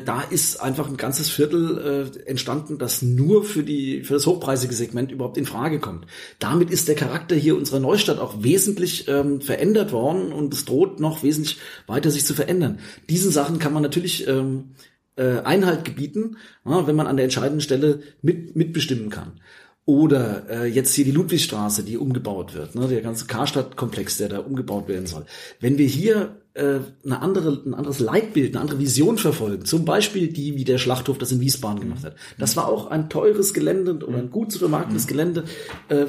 [0.06, 4.74] da ist einfach ein ganzes Viertel äh, entstanden, das nur für die für das hochpreisige
[4.74, 6.06] Segment überhaupt in Frage kommt.
[6.40, 11.00] Damit ist der Charakter hier unserer Neustadt auch wesentlich ähm, verändert worden und es droht
[11.00, 12.80] noch wesentlich weiter sich zu verändern.
[13.10, 14.76] Diesen Sachen kann man natürlich ähm,
[15.16, 19.40] äh, Einhalt gebieten, ja, wenn man an der entscheidenden Stelle mit, mitbestimmen kann.
[19.86, 24.40] Oder äh, jetzt hier die Ludwigstraße, die umgebaut wird, ne, der ganze Karstadt-Komplex, der da
[24.40, 25.26] umgebaut werden soll.
[25.60, 30.28] Wenn wir hier äh, eine andere, ein anderes Leitbild, eine andere Vision verfolgen, zum Beispiel
[30.28, 32.16] die, wie der Schlachthof das in Wiesbaden gemacht hat.
[32.38, 35.46] Das war auch ein teures Gelände oder ein gut zu vermarktendes Gelände,
[35.90, 36.08] äh,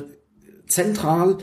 [0.66, 1.38] zentral.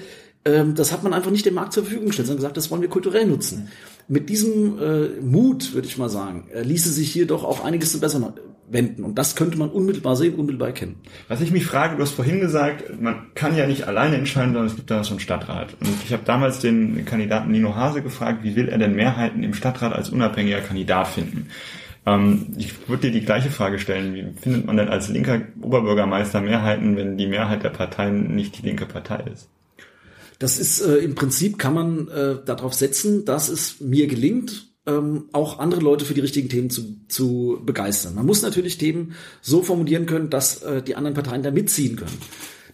[0.46, 2.82] Ähm, das hat man einfach nicht dem Markt zur Verfügung gestellt, sondern gesagt, das wollen
[2.82, 3.70] wir kulturell nutzen.
[4.08, 7.92] Mit diesem äh, Mut, würde ich mal sagen, äh, ließe sich hier doch auch einiges
[7.92, 8.20] zu besser
[8.72, 9.04] wenden.
[9.04, 10.96] Und das könnte man unmittelbar sehen, unmittelbar erkennen.
[11.28, 14.68] Was ich mich frage, du hast vorhin gesagt, man kann ja nicht alleine entscheiden, sondern
[14.68, 15.76] es gibt da so einen Stadtrat.
[15.80, 19.54] Und ich habe damals den Kandidaten Nino Hase gefragt, wie will er denn Mehrheiten im
[19.54, 21.48] Stadtrat als unabhängiger Kandidat finden?
[22.06, 24.16] Ähm, ich würde dir die gleiche Frage stellen.
[24.16, 28.66] Wie findet man denn als linker Oberbürgermeister Mehrheiten, wenn die Mehrheit der Parteien nicht die
[28.66, 29.50] linke Partei ist?
[30.40, 35.26] Das ist äh, im Prinzip kann man äh, darauf setzen, dass es mir gelingt, ähm,
[35.32, 38.16] auch andere Leute für die richtigen Themen zu, zu begeistern.
[38.16, 42.18] Man muss natürlich Themen so formulieren können, dass äh, die anderen Parteien da mitziehen können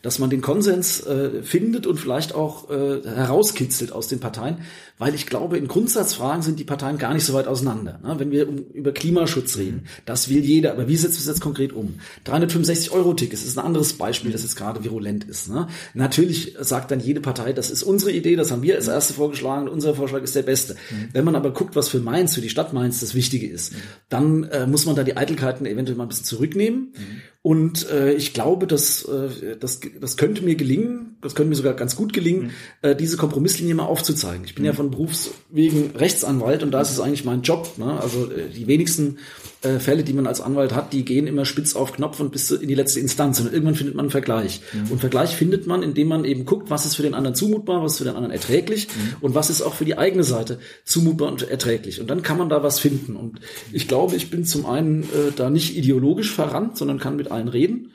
[0.05, 4.59] dass man den Konsens äh, findet und vielleicht auch äh, herauskitzelt aus den Parteien,
[4.99, 7.99] weil ich glaube, in Grundsatzfragen sind die Parteien gar nicht so weit auseinander.
[8.03, 8.13] Ne?
[8.19, 11.73] Wenn wir um, über Klimaschutz reden, das will jeder, aber wie setzt es jetzt konkret
[11.73, 11.95] um?
[12.25, 15.49] 365 Euro Tickets ist ein anderes Beispiel, das jetzt gerade virulent ist.
[15.49, 15.69] Ne?
[15.95, 19.67] Natürlich sagt dann jede Partei, das ist unsere Idee, das haben wir als erste vorgeschlagen,
[19.67, 20.75] unser Vorschlag ist der beste.
[20.75, 21.09] Mhm.
[21.13, 23.77] Wenn man aber guckt, was für Mainz, für die Stadt Mainz das Wichtige ist, mhm.
[24.09, 26.93] dann äh, muss man da die Eitelkeiten eventuell mal ein bisschen zurücknehmen.
[26.95, 27.21] Mhm.
[27.45, 31.75] Und äh, ich glaube, dass äh, das, das könnte mir gelingen, das könnte mir sogar
[31.75, 32.51] ganz gut gelingen, mhm.
[32.81, 34.45] äh, diese Kompromisslinie mal aufzuzeigen.
[34.45, 34.65] Ich bin mhm.
[34.65, 37.77] ja von Berufswegen Rechtsanwalt und da ist es eigentlich mein Job.
[37.77, 38.01] Ne?
[38.01, 39.19] Also äh, die wenigsten
[39.65, 42.51] äh, Fälle, die man als Anwalt hat, die gehen immer spitz auf Knopf und bis
[42.51, 43.39] in die letzte Instanz.
[43.39, 44.61] Und irgendwann findet man einen Vergleich.
[44.73, 44.91] Mhm.
[44.91, 47.93] Und Vergleich findet man, indem man eben guckt, was ist für den anderen zumutbar, was
[47.93, 49.15] ist für den anderen erträglich mhm.
[49.21, 51.99] und was ist auch für die eigene Seite zumutbar und erträglich.
[51.99, 53.15] Und dann kann man da was finden.
[53.15, 53.39] Und
[53.71, 57.47] ich glaube, ich bin zum einen äh, da nicht ideologisch verrannt, sondern kann mit allen
[57.47, 57.91] reden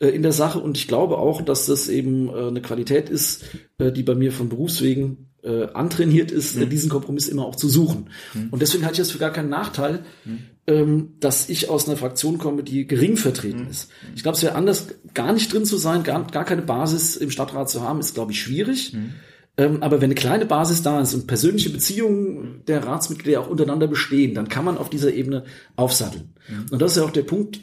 [0.00, 0.58] äh, in der Sache.
[0.58, 3.44] Und ich glaube auch, dass das eben äh, eine Qualität ist,
[3.78, 6.68] äh, die bei mir von Berufswegen äh, antrainiert ist, mhm.
[6.68, 8.10] diesen Kompromiss immer auch zu suchen.
[8.34, 8.48] Mhm.
[8.50, 10.38] Und deswegen halte ich das für gar keinen Nachteil, mhm.
[10.66, 13.70] Ähm, dass ich aus einer Fraktion komme, die gering vertreten mhm.
[13.70, 13.90] ist.
[14.14, 17.30] Ich glaube, es wäre anders, gar nicht drin zu sein, gar, gar keine Basis im
[17.30, 18.92] Stadtrat zu haben, ist, glaube ich, schwierig.
[18.92, 19.14] Mhm.
[19.56, 23.86] Ähm, aber wenn eine kleine Basis da ist und persönliche Beziehungen der Ratsmitglieder auch untereinander
[23.86, 25.44] bestehen, dann kann man auf dieser Ebene
[25.76, 26.32] aufsatteln.
[26.48, 26.66] Mhm.
[26.70, 27.60] Und das ist ja auch der Punkt,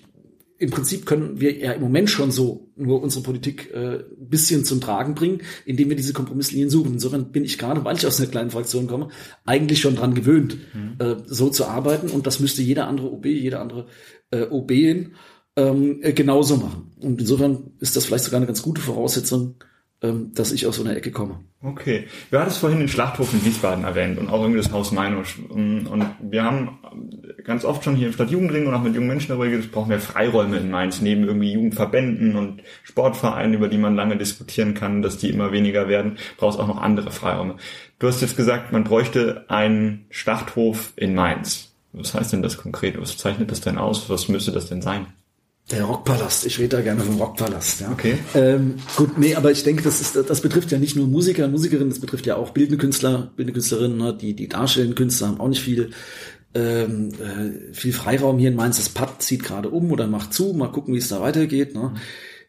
[0.60, 4.82] im Prinzip können wir ja im Moment schon so nur unsere Politik äh, bisschen zum
[4.82, 6.94] Tragen bringen, indem wir diese Kompromisslinien suchen.
[6.94, 9.08] Insofern bin ich gerade, weil ich aus einer kleinen Fraktion komme,
[9.46, 10.96] eigentlich schon dran gewöhnt, mhm.
[11.00, 12.10] äh, so zu arbeiten.
[12.10, 13.88] Und das müsste jeder andere OB, jede andere
[14.32, 16.92] äh, OB ähm, äh, genauso machen.
[17.00, 19.56] Und insofern ist das vielleicht sogar eine ganz gute Voraussetzung,
[20.02, 21.40] dass ich aus so einer Ecke komme.
[21.62, 22.08] Okay.
[22.32, 25.38] Du hattest vorhin den Schlachthof in Wiesbaden erwähnt und auch irgendwie das Haus Meinusch.
[25.50, 25.90] Und
[26.22, 26.80] wir haben
[27.44, 30.58] ganz oft schon hier im Stadtjugendring und auch mit jungen Menschen darüber gesprochen, wir Freiräume
[30.58, 35.30] in Mainz, neben irgendwie Jugendverbänden und Sportvereinen, über die man lange diskutieren kann, dass die
[35.30, 37.58] immer weniger werden, brauchst auch noch andere Freiräume.
[38.00, 41.74] Du hast jetzt gesagt, man bräuchte einen Schlachthof in Mainz.
[41.92, 43.02] Was heißt denn das konkret?
[43.02, 44.10] Was zeichnet das denn aus?
[44.10, 45.08] Was müsste das denn sein?
[45.72, 47.82] Der Rockpalast, ich rede da gerne vom Rockpalast.
[47.82, 47.92] Ja.
[47.92, 48.18] Okay.
[48.34, 51.90] Ähm, gut, nee, aber ich denke, das ist, das betrifft ja nicht nur Musiker, Musikerinnen,
[51.90, 55.48] das betrifft ja auch bildende Künstler, bildende Künstlerinnen, ne, die die darstellenden Künstler haben auch
[55.48, 55.92] nicht viel
[56.56, 58.78] ähm, äh, viel Freiraum hier in Mainz.
[58.78, 60.54] Das Pad zieht gerade um oder macht zu.
[60.54, 61.76] Mal gucken, wie es da weitergeht.
[61.76, 61.94] Ne?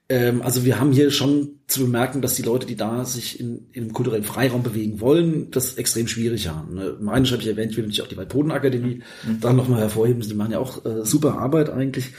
[0.09, 3.67] Ähm, also wir haben hier schon zu bemerken, dass die Leute, die da sich in,
[3.73, 6.75] in einem kulturellen Freiraum bewegen wollen, das extrem schwierig haben.
[6.75, 6.97] Ne?
[7.01, 9.41] Meinisch habe ich erwähnt, ich will natürlich auch die Waldbodenakademie mhm.
[9.41, 10.23] dann nochmal hervorheben.
[10.23, 12.13] Die machen ja auch äh, super Arbeit eigentlich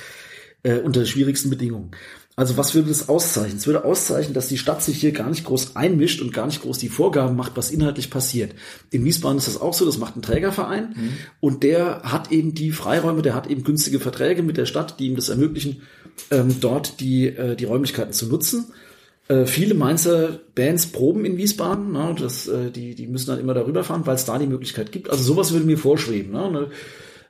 [0.63, 1.91] äh, unter schwierigsten Bedingungen.
[2.35, 3.57] Also was würde das auszeichnen?
[3.57, 6.61] Es würde auszeichnen, dass die Stadt sich hier gar nicht groß einmischt und gar nicht
[6.61, 8.55] groß die Vorgaben macht, was inhaltlich passiert.
[8.89, 11.09] In Wiesbaden ist das auch so, das macht ein Trägerverein mhm.
[11.41, 15.07] und der hat eben die Freiräume, der hat eben günstige Verträge mit der Stadt, die
[15.07, 15.81] ihm das ermöglichen,
[16.31, 18.71] ähm, dort die, äh, die Räumlichkeiten zu nutzen.
[19.27, 23.53] Äh, viele Mainzer Bands proben in Wiesbaden, ne, das, äh, die, die müssen dann immer
[23.53, 25.09] darüber fahren, weil es da die Möglichkeit gibt.
[25.09, 26.31] Also sowas würde mir vorschweben.
[26.31, 26.69] Ne,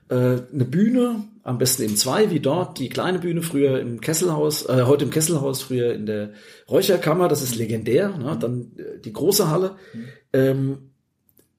[0.09, 4.01] eine, äh, eine Bühne, am besten eben zwei, wie dort, die kleine Bühne früher im
[4.01, 6.33] Kesselhaus, äh, heute im Kesselhaus, früher in der
[6.69, 8.37] Räucherkammer, das ist legendär, ne?
[8.39, 9.75] dann äh, die große Halle.
[10.33, 10.91] Ähm,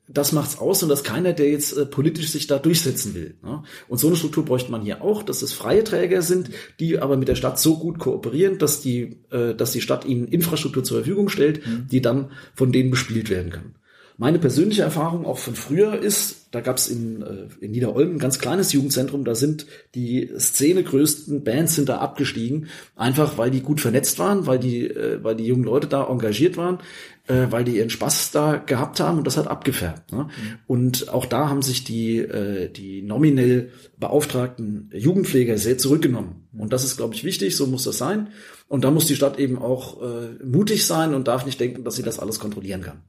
[0.09, 3.35] das macht's aus und dass keiner, der jetzt äh, politisch sich da durchsetzen will.
[3.43, 3.63] Ne?
[3.89, 7.17] Und so eine Struktur bräuchte man hier auch, dass es freie Träger sind, die aber
[7.17, 10.99] mit der Stadt so gut kooperieren, dass die, äh, dass die Stadt ihnen Infrastruktur zur
[10.99, 11.87] Verfügung stellt, mhm.
[11.91, 13.75] die dann von denen bespielt werden kann.
[14.23, 18.19] Meine persönliche Erfahrung auch von früher ist, da gab es in, äh, in Niederolm ein
[18.21, 23.81] ganz kleines Jugendzentrum, da sind die szenegrößten Bands sind da abgestiegen, einfach weil die gut
[23.81, 26.79] vernetzt waren, weil die, äh, weil die jungen Leute da engagiert waren,
[27.27, 30.13] äh, weil die ihren Spaß da gehabt haben und das hat abgefärbt.
[30.13, 30.27] Ne?
[30.27, 30.59] Mhm.
[30.69, 36.47] Und auch da haben sich die, äh, die nominell beauftragten Jugendpfleger sehr zurückgenommen.
[36.57, 38.29] Und das ist, glaube ich, wichtig, so muss das sein.
[38.69, 41.97] Und da muss die Stadt eben auch äh, mutig sein und darf nicht denken, dass
[41.97, 43.03] sie das alles kontrollieren kann.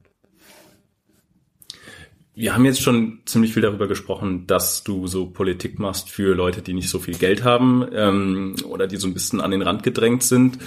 [2.36, 6.62] Wir haben jetzt schon ziemlich viel darüber gesprochen, dass du so Politik machst für Leute,
[6.62, 9.84] die nicht so viel Geld haben ähm, oder die so ein bisschen an den Rand
[9.84, 10.58] gedrängt sind.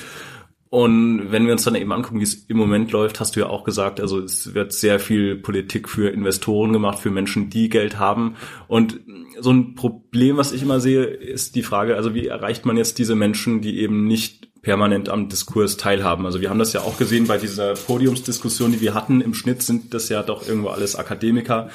[0.70, 3.48] Und wenn wir uns dann eben angucken, wie es im Moment läuft, hast du ja
[3.48, 8.00] auch gesagt, also es wird sehr viel Politik für Investoren gemacht, für Menschen, die Geld
[8.00, 8.36] haben.
[8.68, 9.00] Und
[9.40, 12.98] so ein Problem, was ich immer sehe, ist die Frage, also wie erreicht man jetzt
[12.98, 16.26] diese Menschen, die eben nicht permanent am Diskurs teilhaben.
[16.26, 19.22] Also wir haben das ja auch gesehen bei dieser Podiumsdiskussion, die wir hatten.
[19.22, 21.70] Im Schnitt sind das ja doch irgendwo alles Akademiker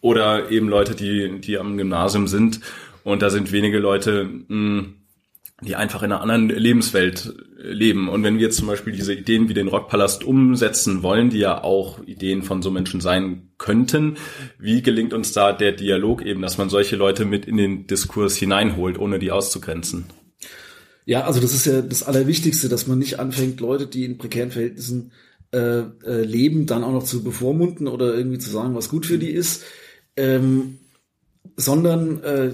[0.00, 2.60] oder eben Leute, die, die am Gymnasium sind.
[3.04, 4.94] Und da sind wenige Leute, hm,
[5.62, 8.08] die einfach in einer anderen Lebenswelt leben.
[8.08, 11.62] Und wenn wir jetzt zum Beispiel diese Ideen wie den Rockpalast umsetzen wollen, die ja
[11.62, 14.16] auch Ideen von so Menschen sein könnten,
[14.58, 18.36] wie gelingt uns da der Dialog eben, dass man solche Leute mit in den Diskurs
[18.36, 20.06] hineinholt, ohne die auszugrenzen?
[21.06, 24.50] Ja, also das ist ja das Allerwichtigste, dass man nicht anfängt, Leute, die in prekären
[24.50, 25.12] Verhältnissen
[25.52, 29.18] äh, äh, leben, dann auch noch zu bevormunden oder irgendwie zu sagen, was gut für
[29.18, 29.64] die ist,
[30.16, 30.78] ähm,
[31.56, 32.52] sondern äh,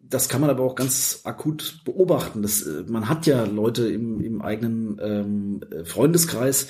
[0.00, 2.42] das kann man aber auch ganz akut beobachten.
[2.42, 6.68] Das, äh, man hat ja Leute im, im eigenen ähm, Freundeskreis,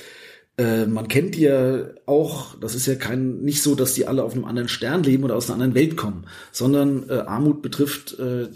[0.59, 4.23] äh, man kennt die ja auch, das ist ja kein, nicht so, dass die alle
[4.23, 8.19] auf einem anderen Stern leben oder aus einer anderen Welt kommen, sondern äh, Armut betrifft
[8.19, 8.49] äh,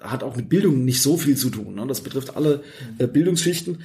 [0.00, 1.74] hat auch mit Bildung nicht so viel zu tun.
[1.74, 1.86] Ne?
[1.86, 2.62] Das betrifft alle
[2.98, 3.78] äh, Bildungsschichten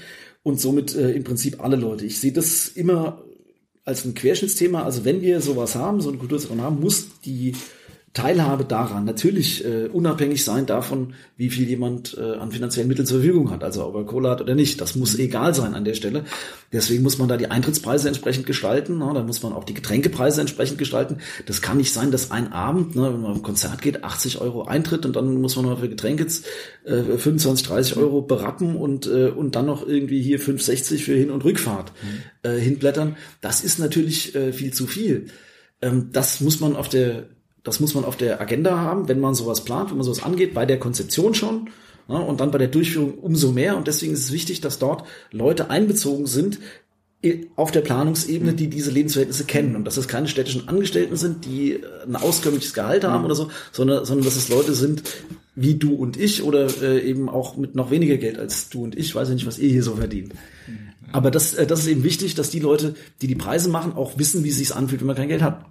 [0.43, 2.06] und somit äh, im Prinzip alle Leute.
[2.06, 3.21] Ich sehe das immer
[3.84, 4.84] als ein Querschnittsthema.
[4.84, 7.54] Also wenn wir sowas haben, so eine Kulturzentrum haben, muss die
[8.15, 13.17] Teilhabe daran natürlich äh, unabhängig sein davon, wie viel jemand äh, an finanziellen Mitteln zur
[13.17, 14.80] Verfügung hat, also ob er Kohle hat oder nicht.
[14.80, 16.23] Das muss egal sein an der Stelle.
[16.71, 18.99] Deswegen muss man da die Eintrittspreise entsprechend gestalten.
[18.99, 19.12] Ne?
[19.13, 21.17] Da muss man auch die Getränkepreise entsprechend gestalten.
[21.45, 24.39] Das kann nicht sein, dass ein Abend, ne, wenn man auf ein Konzert geht, 80
[24.39, 26.25] Euro Eintritt und dann muss man noch für Getränke
[26.86, 31.32] äh, 25, 30 Euro berappen und, äh, und dann noch irgendwie hier 5,60 für Hin-
[31.32, 32.49] und Rückfahrt mhm.
[32.49, 33.17] äh, hinblättern.
[33.41, 35.28] Das ist natürlich äh, viel zu viel.
[35.82, 37.35] Ähm, das muss man auf der
[37.65, 40.54] das muss man auf der Agenda haben, wenn man sowas plant, wenn man sowas angeht,
[40.54, 41.69] bei der Konzeption schon
[42.08, 43.75] ja, und dann bei der Durchführung umso mehr.
[43.75, 46.60] Und deswegen ist es wichtig, dass dort Leute einbezogen sind
[47.56, 49.75] auf der Planungsebene, die diese Lebensverhältnisse kennen.
[49.75, 53.25] Und dass es keine städtischen Angestellten sind, die ein auskömmliches Gehalt haben mhm.
[53.25, 55.01] oder so, sondern, sondern dass es Leute sind
[55.56, 58.95] wie du und ich oder äh, eben auch mit noch weniger Geld als du und
[58.95, 59.15] ich.
[59.15, 60.34] Weiß ja nicht, was ihr hier so verdient.
[60.67, 60.89] Mhm.
[61.12, 64.19] Aber das, äh, das ist eben wichtig, dass die Leute, die die Preise machen, auch
[64.19, 65.65] wissen, wie es sich anfühlt, wenn man kein Geld hat.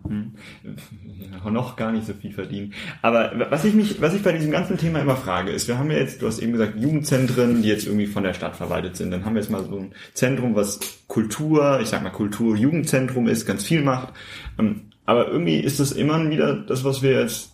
[1.50, 2.72] Noch gar nicht so viel verdienen.
[3.02, 5.90] Aber was ich mich, was ich bei diesem ganzen Thema immer frage, ist, wir haben
[5.90, 9.10] ja jetzt, du hast eben gesagt, Jugendzentren, die jetzt irgendwie von der Stadt verwaltet sind.
[9.10, 13.28] Dann haben wir jetzt mal so ein Zentrum, was Kultur, ich sag mal Kultur, Jugendzentrum
[13.28, 14.12] ist, ganz viel macht.
[14.58, 17.52] Ähm, aber irgendwie ist das immer wieder das, was wir jetzt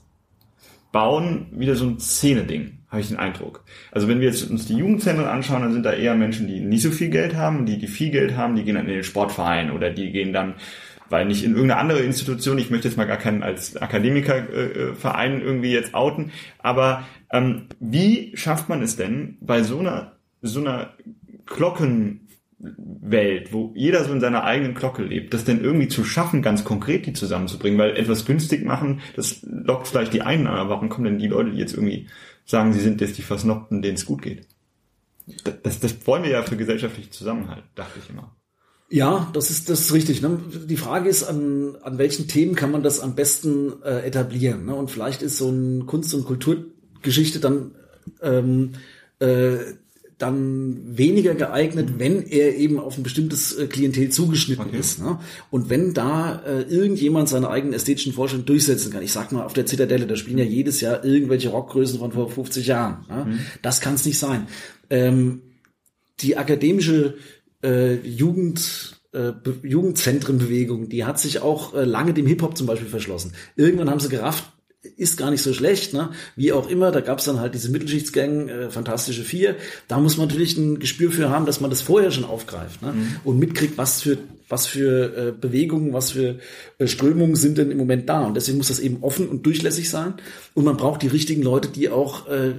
[0.93, 3.65] bauen, wieder so ein Szene-Ding habe ich den Eindruck.
[3.93, 6.83] Also wenn wir jetzt uns die Jugendzentren anschauen, dann sind da eher Menschen, die nicht
[6.83, 9.71] so viel Geld haben, die, die viel Geld haben, die gehen dann in den Sportverein
[9.71, 10.55] oder die gehen dann,
[11.11, 15.45] weil nicht in irgendeine andere Institution, ich möchte jetzt mal gar keinen als Akademikerverein äh,
[15.45, 20.95] irgendwie jetzt outen, aber ähm, wie schafft man es denn bei so einer, so einer
[21.47, 22.29] Glocken
[22.63, 26.63] Welt, wo jeder so in seiner eigenen Glocke lebt, das denn irgendwie zu schaffen, ganz
[26.63, 30.91] konkret die zusammenzubringen, weil etwas günstig machen, das lockt vielleicht die einen an, aber warum
[30.91, 32.09] kommen denn die Leute, die jetzt irgendwie
[32.45, 34.47] sagen, sie sind jetzt die Versnobten, denen es gut geht.
[35.63, 38.37] Das, das wollen wir ja für gesellschaftlichen Zusammenhalt, dachte ich immer.
[38.93, 40.21] Ja, das ist das ist richtig.
[40.21, 40.41] Ne?
[40.69, 44.67] Die Frage ist, an, an welchen Themen kann man das am besten äh, etablieren?
[44.67, 44.75] Ne?
[44.75, 47.71] Und vielleicht ist so eine Kunst- und Kulturgeschichte dann
[48.21, 48.73] ähm,
[49.21, 49.59] äh,
[50.21, 54.79] dann weniger geeignet, wenn er eben auf ein bestimmtes äh, Klientel zugeschnitten okay.
[54.79, 55.01] ist.
[55.01, 55.19] Ne?
[55.51, 59.03] Und wenn da äh, irgendjemand seine eigenen ästhetischen Vorstellungen durchsetzen kann.
[59.03, 62.29] Ich sag mal, auf der Zitadelle, da spielen ja jedes Jahr irgendwelche Rockgrößen von vor
[62.29, 63.07] 50 Jahren.
[63.09, 63.25] Ne?
[63.25, 63.39] Mhm.
[63.63, 64.47] Das kann es nicht sein.
[64.91, 65.43] Ähm,
[66.21, 67.15] die akademische
[67.63, 73.33] äh, Jugend äh, Jugendzentrenbewegung, die hat sich auch äh, lange dem Hip-Hop zum Beispiel verschlossen.
[73.57, 74.45] Irgendwann haben sie gerafft,
[74.97, 76.11] ist gar nicht so schlecht, ne?
[76.37, 79.57] Wie auch immer, da gab's dann halt diese Mittelschichtsgang, äh, Fantastische Vier.
[79.89, 82.93] Da muss man natürlich ein Gespür für haben, dass man das vorher schon aufgreift ne?
[82.93, 83.17] Mhm.
[83.25, 84.19] und mitkriegt, was für
[84.49, 86.41] was für äh, Bewegungen, was für
[86.79, 88.27] äh, Strömungen sind denn im Moment da.
[88.27, 90.15] Und deswegen muss das eben offen und durchlässig sein.
[90.55, 92.53] Und man braucht die richtigen Leute, die auch äh,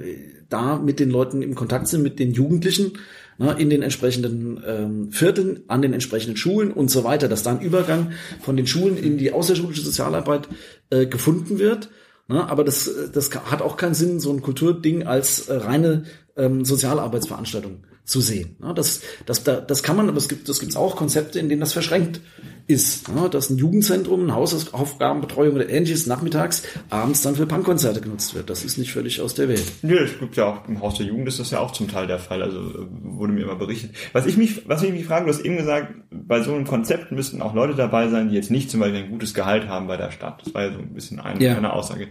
[0.49, 2.93] da mit den Leuten im Kontakt sind, mit den Jugendlichen
[3.41, 7.51] ne, in den entsprechenden ähm, Vierteln, an den entsprechenden Schulen und so weiter, dass da
[7.51, 10.47] ein Übergang von den Schulen in die außerschulische Sozialarbeit
[10.91, 11.89] äh, gefunden wird.
[12.27, 16.03] Ne, aber das, das hat auch keinen Sinn, so ein Kulturding als äh, reine
[16.37, 18.57] ähm, Sozialarbeitsveranstaltung zu sehen.
[18.75, 21.71] Das, das, das kann man, aber es gibt das gibt's auch Konzepte, in denen das
[21.71, 22.19] verschränkt
[22.67, 23.09] ist.
[23.31, 28.49] Dass ein Jugendzentrum, eine Hausaufgabenbetreuung oder ähnliches nachmittags, abends dann für Punkkonzerte genutzt wird.
[28.49, 29.63] Das ist nicht völlig aus der Welt.
[29.81, 32.05] Ja, es gibt ja auch im Haus der Jugend ist das ja auch zum Teil
[32.05, 32.43] der Fall.
[32.43, 33.91] Also äh, wurde mir immer berichtet.
[34.11, 37.13] Was ich mich, was ich mich frage, du hast eben gesagt, bei so einem Konzept
[37.13, 39.95] müssten auch Leute dabei sein, die jetzt nicht zum Beispiel ein gutes Gehalt haben bei
[39.95, 40.41] der Stadt.
[40.43, 41.55] Das war ja so ein bisschen eine, ja.
[41.55, 42.09] eine Aussage.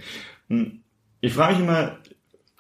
[0.49, 0.81] Hm,
[1.21, 1.99] ich frage mich immer,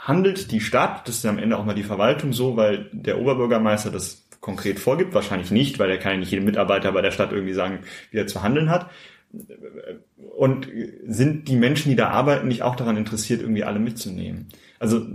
[0.00, 3.90] handelt die Stadt, das ist am Ende auch mal die Verwaltung so, weil der Oberbürgermeister
[3.90, 7.32] das konkret vorgibt, wahrscheinlich nicht, weil er kann ja nicht jedem Mitarbeiter bei der Stadt
[7.32, 8.90] irgendwie sagen, wie er zu handeln hat.
[10.36, 10.68] Und
[11.06, 14.48] sind die Menschen, die da arbeiten, nicht auch daran interessiert, irgendwie alle mitzunehmen?
[14.78, 15.06] Also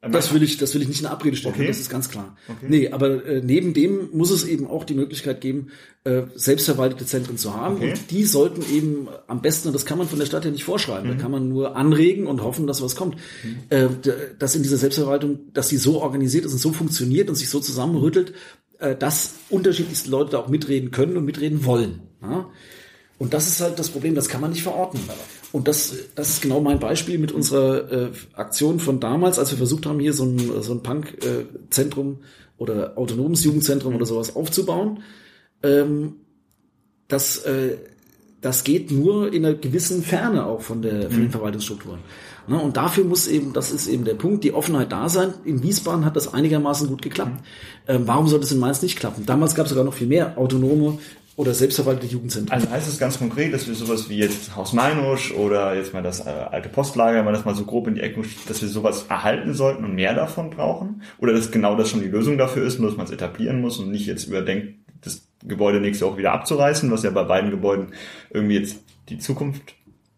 [0.00, 1.66] das will ich, das will ich nicht in Abrede stellen, okay.
[1.66, 2.36] das ist ganz klar.
[2.48, 2.66] Okay.
[2.68, 5.68] Nee, aber äh, neben dem muss es eben auch die Möglichkeit geben,
[6.04, 7.76] äh, selbstverwaltete Zentren zu haben.
[7.76, 7.90] Okay.
[7.90, 10.64] Und die sollten eben am besten, und das kann man von der Stadt ja nicht
[10.64, 11.16] vorschreiben, mhm.
[11.16, 13.16] da kann man nur anregen und hoffen, dass was kommt.
[13.42, 13.56] Mhm.
[13.70, 13.88] Äh,
[14.38, 17.58] dass in dieser Selbstverwaltung, dass sie so organisiert ist und so funktioniert und sich so
[17.58, 18.34] zusammenrüttelt,
[18.78, 22.00] äh, dass unterschiedlichste Leute da auch mitreden können und mitreden wollen.
[22.22, 22.48] Ja?
[23.18, 25.00] Und das ist halt das Problem, das kann man nicht verorten.
[25.50, 29.58] Und das, das ist genau mein Beispiel mit unserer äh, Aktion von damals, als wir
[29.58, 35.02] versucht haben, hier so ein, so ein Punk-Zentrum äh, oder autonomes Jugendzentrum oder sowas aufzubauen.
[35.62, 36.16] Ähm,
[37.08, 37.78] das, äh,
[38.40, 41.30] das geht nur in einer gewissen Ferne auch von, der, von den mhm.
[41.30, 42.00] Verwaltungsstrukturen.
[42.46, 45.34] Ne, und dafür muss eben, das ist eben der Punkt, die Offenheit da sein.
[45.44, 47.32] In Wiesbaden hat das einigermaßen gut geklappt.
[47.32, 47.94] Mhm.
[47.94, 49.26] Ähm, warum sollte es in Mainz nicht klappen?
[49.26, 50.98] Damals gab es sogar noch viel mehr autonome
[51.38, 52.52] oder selbstverwaltete Jugendzentren.
[52.52, 56.02] Also heißt es ganz konkret, dass wir sowas wie jetzt Haus Meinusch oder jetzt mal
[56.02, 58.68] das äh, alte Postlager, wenn man das mal so grob in die Ecke, dass wir
[58.68, 61.02] sowas erhalten sollten und mehr davon brauchen?
[61.18, 63.78] Oder dass genau das schon die Lösung dafür ist, nur dass man es etablieren muss
[63.78, 67.92] und nicht jetzt überdenkt, das Gebäude nächste Woche wieder abzureißen, was ja bei beiden Gebäuden
[68.30, 69.76] irgendwie jetzt die Zukunft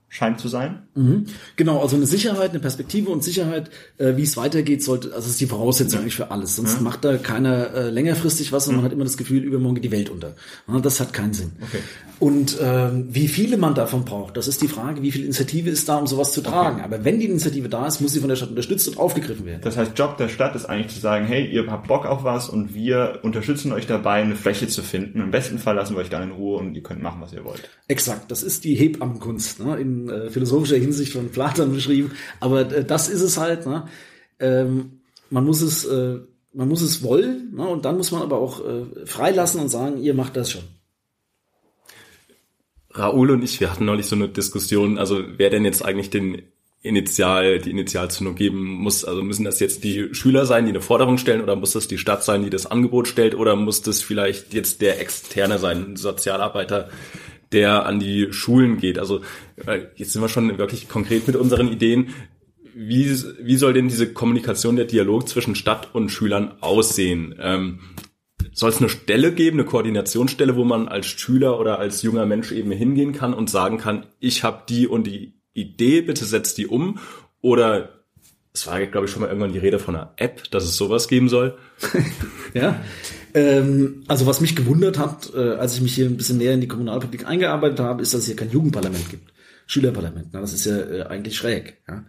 [0.09, 0.89] scheint zu sein.
[0.95, 1.27] Mhm.
[1.57, 5.41] Genau, also eine Sicherheit, eine Perspektive und Sicherheit, äh, wie es weitergeht, sollte, also ist
[5.41, 6.01] die Voraussetzung ja.
[6.01, 6.57] eigentlich für alles.
[6.57, 6.81] Sonst ja.
[6.81, 8.77] macht da keiner äh, längerfristig was und mhm.
[8.79, 10.35] man hat immer das Gefühl, übermorgen geht die Welt unter.
[10.67, 11.53] Ja, das hat keinen Sinn.
[11.61, 11.79] Okay.
[12.21, 15.89] Und ähm, wie viele man davon braucht, das ist die Frage, wie viel Initiative ist
[15.89, 16.77] da, um sowas zu tragen.
[16.77, 16.85] Okay.
[16.85, 19.63] Aber wenn die Initiative da ist, muss sie von der Stadt unterstützt und aufgegriffen werden.
[19.63, 22.51] Das heißt, Job der Stadt ist eigentlich zu sagen, hey, ihr habt Bock auf was
[22.51, 25.21] und wir unterstützen euch dabei, eine Fläche zu finden.
[25.21, 27.43] Im besten Fall lassen wir euch dann in Ruhe und ihr könnt machen, was ihr
[27.43, 27.71] wollt.
[27.89, 29.61] Exakt, das ist die Hebammenkunst.
[29.61, 29.77] Ne?
[29.79, 32.13] In äh, philosophischer Hinsicht von Platon beschrieben.
[32.41, 33.67] Aber äh, das ist es halt.
[33.67, 33.87] Ne?
[34.39, 35.01] Ähm,
[35.31, 36.19] man muss es, äh,
[36.53, 37.67] man muss es wollen ne?
[37.67, 40.65] und dann muss man aber auch äh, freilassen und sagen, ihr macht das schon.
[42.93, 46.43] Raoul und ich, wir hatten neulich so eine Diskussion, also wer denn jetzt eigentlich den
[46.83, 49.05] Initial, die Initialzündung geben muss.
[49.05, 51.99] Also müssen das jetzt die Schüler sein, die eine Forderung stellen, oder muss das die
[51.99, 55.97] Stadt sein, die das Angebot stellt, oder muss das vielleicht jetzt der Externe sein, ein
[55.97, 56.89] Sozialarbeiter,
[57.53, 58.99] der an die Schulen geht.
[58.99, 59.21] Also
[59.67, 62.09] äh, jetzt sind wir schon wirklich konkret mit unseren Ideen.
[62.75, 63.11] Wie,
[63.41, 67.35] wie soll denn diese Kommunikation, der Dialog zwischen Stadt und Schülern aussehen?
[67.41, 67.81] Ähm,
[68.53, 72.53] soll es eine Stelle geben, eine Koordinationsstelle, wo man als Schüler oder als junger Mensch
[72.53, 76.67] eben hingehen kann und sagen kann, ich habe die und die Idee, bitte setzt die
[76.67, 76.99] um?
[77.41, 78.01] Oder
[78.53, 81.09] es war, glaube ich, schon mal irgendwann die Rede von einer App, dass es sowas
[81.09, 81.57] geben soll.
[82.55, 82.83] ja,
[83.35, 86.61] ähm, also was mich gewundert hat, äh, als ich mich hier ein bisschen näher in
[86.61, 89.33] die Kommunalpolitik eingearbeitet habe, ist, dass es hier kein Jugendparlament gibt.
[89.67, 90.29] Schülerparlament.
[90.33, 91.79] Na, das ist ja äh, eigentlich schräg.
[91.89, 92.05] Ja.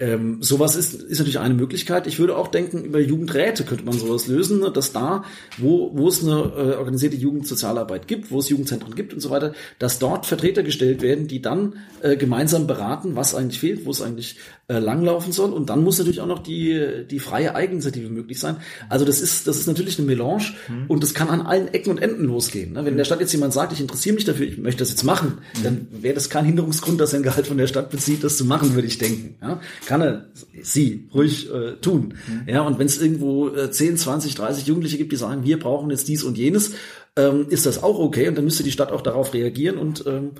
[0.00, 2.06] Ähm, sowas ist, ist natürlich eine Möglichkeit.
[2.06, 5.24] Ich würde auch denken, über Jugendräte könnte man sowas lösen, ne, dass da,
[5.58, 9.54] wo, wo es eine äh, organisierte Jugendsozialarbeit gibt, wo es Jugendzentren gibt und so weiter,
[9.78, 14.02] dass dort Vertreter gestellt werden, die dann äh, gemeinsam beraten, was eigentlich fehlt, wo es
[14.02, 15.52] eigentlich äh, langlaufen soll.
[15.52, 18.56] Und dann muss natürlich auch noch die, die freie Eigeninitiative möglich sein.
[18.88, 20.86] Also das ist, das ist natürlich eine Melange mhm.
[20.88, 22.72] und das kann an allen Ecken und Enden losgehen.
[22.72, 22.80] Ne?
[22.80, 25.04] Wenn in der Stadt jetzt jemand sagt, ich interessiere mich dafür, ich möchte das jetzt
[25.04, 25.62] machen, mhm.
[25.62, 28.44] dann wäre das kein Hinderungsgrund, dass er ein Gehalt von der Stadt bezieht, das zu
[28.44, 29.36] machen, würde ich denken.
[29.40, 29.60] Ja?
[29.86, 30.28] Kann er,
[30.62, 32.14] sie, ruhig äh, tun.
[32.26, 32.48] Mhm.
[32.48, 35.90] Ja, und wenn es irgendwo äh, 10, 20, 30 Jugendliche gibt, die sagen, wir brauchen
[35.90, 36.72] jetzt dies und jenes,
[37.16, 40.32] ähm, ist das auch okay und dann müsste die Stadt auch darauf reagieren und ähm,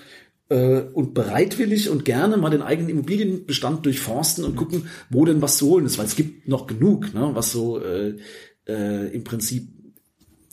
[0.49, 5.57] äh, und bereitwillig und gerne mal den eigenen Immobilienbestand durchforsten und gucken, wo denn was
[5.57, 8.17] zu holen ist, weil es gibt noch genug, ne, was so äh,
[8.67, 9.69] äh, im Prinzip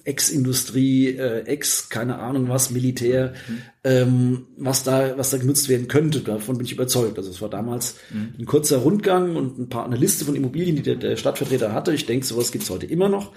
[0.05, 3.61] Ex-Industrie, äh, Ex, keine Ahnung was, Militär, mhm.
[3.83, 6.21] ähm, was da, was da genutzt werden könnte.
[6.21, 7.17] Davon bin ich überzeugt.
[7.17, 8.33] Also es war damals mhm.
[8.39, 11.93] ein kurzer Rundgang und ein paar, eine Liste von Immobilien, die der, der Stadtvertreter hatte.
[11.93, 13.31] Ich denke, sowas gibt's heute immer noch.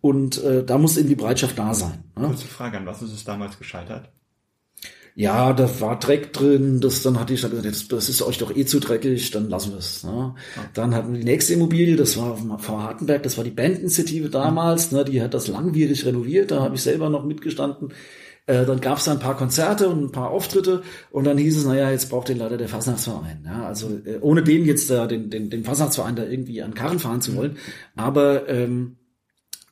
[0.00, 2.04] Und äh, da muss eben die Bereitschaft da sein.
[2.18, 2.26] Ne?
[2.26, 4.10] Kurze Frage, an was ist es damals gescheitert?
[5.14, 8.54] Ja, da war Dreck drin, das dann hatte ich gesagt, das, das ist euch doch
[8.54, 10.04] eh zu dreckig, dann lassen wir es.
[10.04, 10.34] Ne?
[10.56, 10.62] Ja.
[10.72, 14.90] Dann hatten wir die nächste Immobilie, das war Frau Hartenberg, das war die Bandinitiative damals,
[14.90, 14.98] mhm.
[14.98, 17.92] ne, die hat das langwierig renoviert, da habe ich selber noch mitgestanden.
[18.46, 21.58] Äh, dann gab es da ein paar Konzerte und ein paar Auftritte und dann hieß
[21.58, 23.44] es, naja, jetzt braucht den leider der Fasnachtsverein.
[23.44, 23.66] Ja?
[23.66, 27.20] Also äh, ohne den jetzt da den, den, den Fasnachtsverein da irgendwie an Karren fahren
[27.20, 27.58] zu wollen.
[27.94, 28.96] Aber ähm,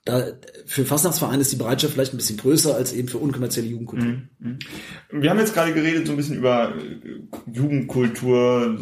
[0.05, 0.25] da,
[0.65, 4.09] für Fastnachtsvereine ist die Bereitschaft vielleicht ein bisschen größer als eben für unkommerzielle Jugendkultur.
[4.09, 4.59] Mhm, mhm.
[5.11, 8.79] Wir haben jetzt gerade geredet so ein bisschen über äh, Jugendkultur,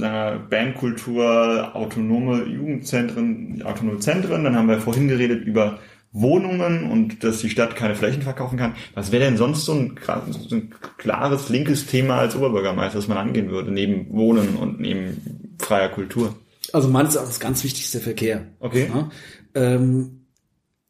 [0.49, 4.45] Bandkultur, autonome Jugendzentren, autonome Zentren.
[4.45, 5.81] Dann haben wir vorhin geredet über
[6.13, 8.75] Wohnungen und dass die Stadt keine Flächen verkaufen kann.
[8.95, 9.99] Was wäre denn sonst so ein,
[10.31, 15.57] so ein klares linkes Thema als Oberbürgermeister, das man angehen würde, neben Wohnen und neben
[15.59, 16.37] freier Kultur?
[16.73, 18.47] Also meines Erachtens ganz wichtig ist der Verkehr.
[18.61, 18.89] Okay.
[18.93, 19.11] Ja,
[19.55, 20.18] ähm,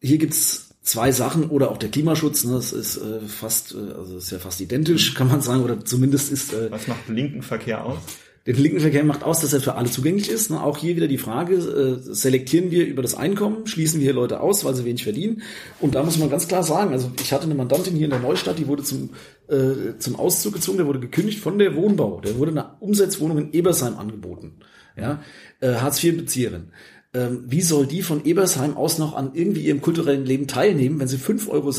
[0.01, 4.19] hier gibt's zwei Sachen oder auch der Klimaschutz, ne, das ist äh, fast, äh, also
[4.19, 6.53] ist ja fast identisch, kann man sagen, oder zumindest ist.
[6.53, 7.99] Äh, Was macht linken Verkehr aus?
[8.47, 10.51] Den linken Verkehr macht aus, dass er für alle zugänglich ist.
[10.51, 10.63] Ne?
[10.63, 14.41] Auch hier wieder die Frage, äh, selektieren wir über das Einkommen, schließen wir hier Leute
[14.41, 15.43] aus, weil sie wenig verdienen.
[15.81, 18.21] Und da muss man ganz klar sagen, also ich hatte eine Mandantin hier in der
[18.21, 19.11] Neustadt, die wurde zum,
[19.49, 22.23] äh, zum Auszug gezogen, der wurde gekündigt von der Wohnbau.
[22.23, 24.55] Der wurde eine Umsetzwohnung in Ebersheim angeboten.
[24.97, 25.23] Ja?
[25.61, 26.73] Äh, Hartz-IV-Bezieherin
[27.15, 31.09] ähm, wie soll die von Ebersheim aus noch an irgendwie ihrem kulturellen Leben teilnehmen, wenn
[31.09, 31.73] sie 5,60 Euro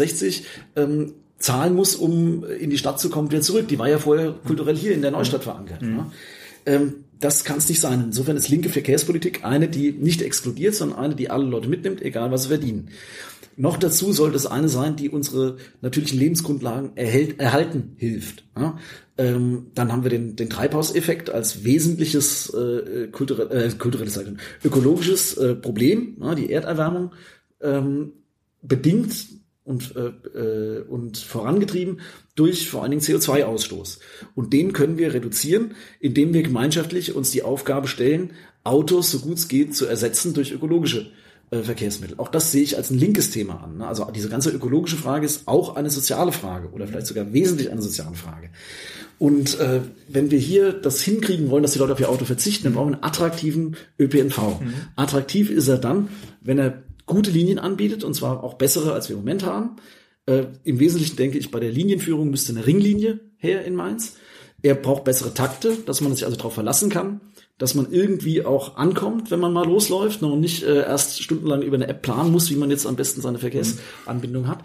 [0.75, 3.67] ähm, zahlen muss, um in die Stadt zu kommen, wieder zurück.
[3.67, 5.81] Die war ja vorher kulturell hier in der Neustadt verankert.
[5.81, 5.97] Mhm.
[5.97, 6.11] Ja.
[6.65, 8.01] Ähm, das kann es nicht sein.
[8.05, 12.31] Insofern ist linke Verkehrspolitik eine, die nicht exkludiert, sondern eine, die alle Leute mitnimmt, egal
[12.31, 12.89] was sie verdienen.
[13.57, 18.45] Noch dazu sollte es eine sein, die unsere natürlichen Lebensgrundlagen erhält, erhalten hilft.
[18.57, 18.77] Ja?
[19.17, 24.17] Ähm, dann haben wir den, den Treibhauseffekt als wesentliches äh, kulturell, äh, kulturelles,
[24.63, 26.15] ökologisches äh, Problem.
[26.21, 26.35] Ja?
[26.35, 27.11] Die Erderwärmung
[27.61, 28.13] ähm,
[28.61, 29.13] bedingt
[29.69, 32.01] und, äh, äh, und vorangetrieben
[32.35, 33.99] durch vor allen Dingen CO2-Ausstoß.
[34.33, 38.31] Und den können wir reduzieren, indem wir gemeinschaftlich uns die Aufgabe stellen,
[38.63, 41.11] Autos so gut es geht zu ersetzen durch ökologische
[41.51, 42.15] äh, Verkehrsmittel.
[42.17, 43.77] Auch das sehe ich als ein linkes Thema an.
[43.77, 43.87] Ne?
[43.87, 47.83] Also diese ganze ökologische Frage ist auch eine soziale Frage oder vielleicht sogar wesentlich eine
[47.83, 48.49] soziale Frage.
[49.19, 52.63] Und äh, wenn wir hier das hinkriegen wollen, dass die Leute auf ihr Auto verzichten,
[52.63, 54.61] dann brauchen wir einen attraktiven ÖPNV.
[54.61, 54.73] Mhm.
[54.95, 56.09] Attraktiv ist er dann,
[56.41, 59.75] wenn er gute Linien anbietet, und zwar auch bessere, als wir im Moment haben.
[60.25, 64.15] Äh, Im Wesentlichen denke ich, bei der Linienführung müsste eine Ringlinie her in Mainz.
[64.61, 67.21] Er braucht bessere Takte, dass man sich also darauf verlassen kann
[67.59, 71.61] dass man irgendwie auch ankommt, wenn man mal losläuft ne, und nicht äh, erst stundenlang
[71.61, 74.63] über eine App planen muss, wie man jetzt am besten seine Verkehrsanbindung hat.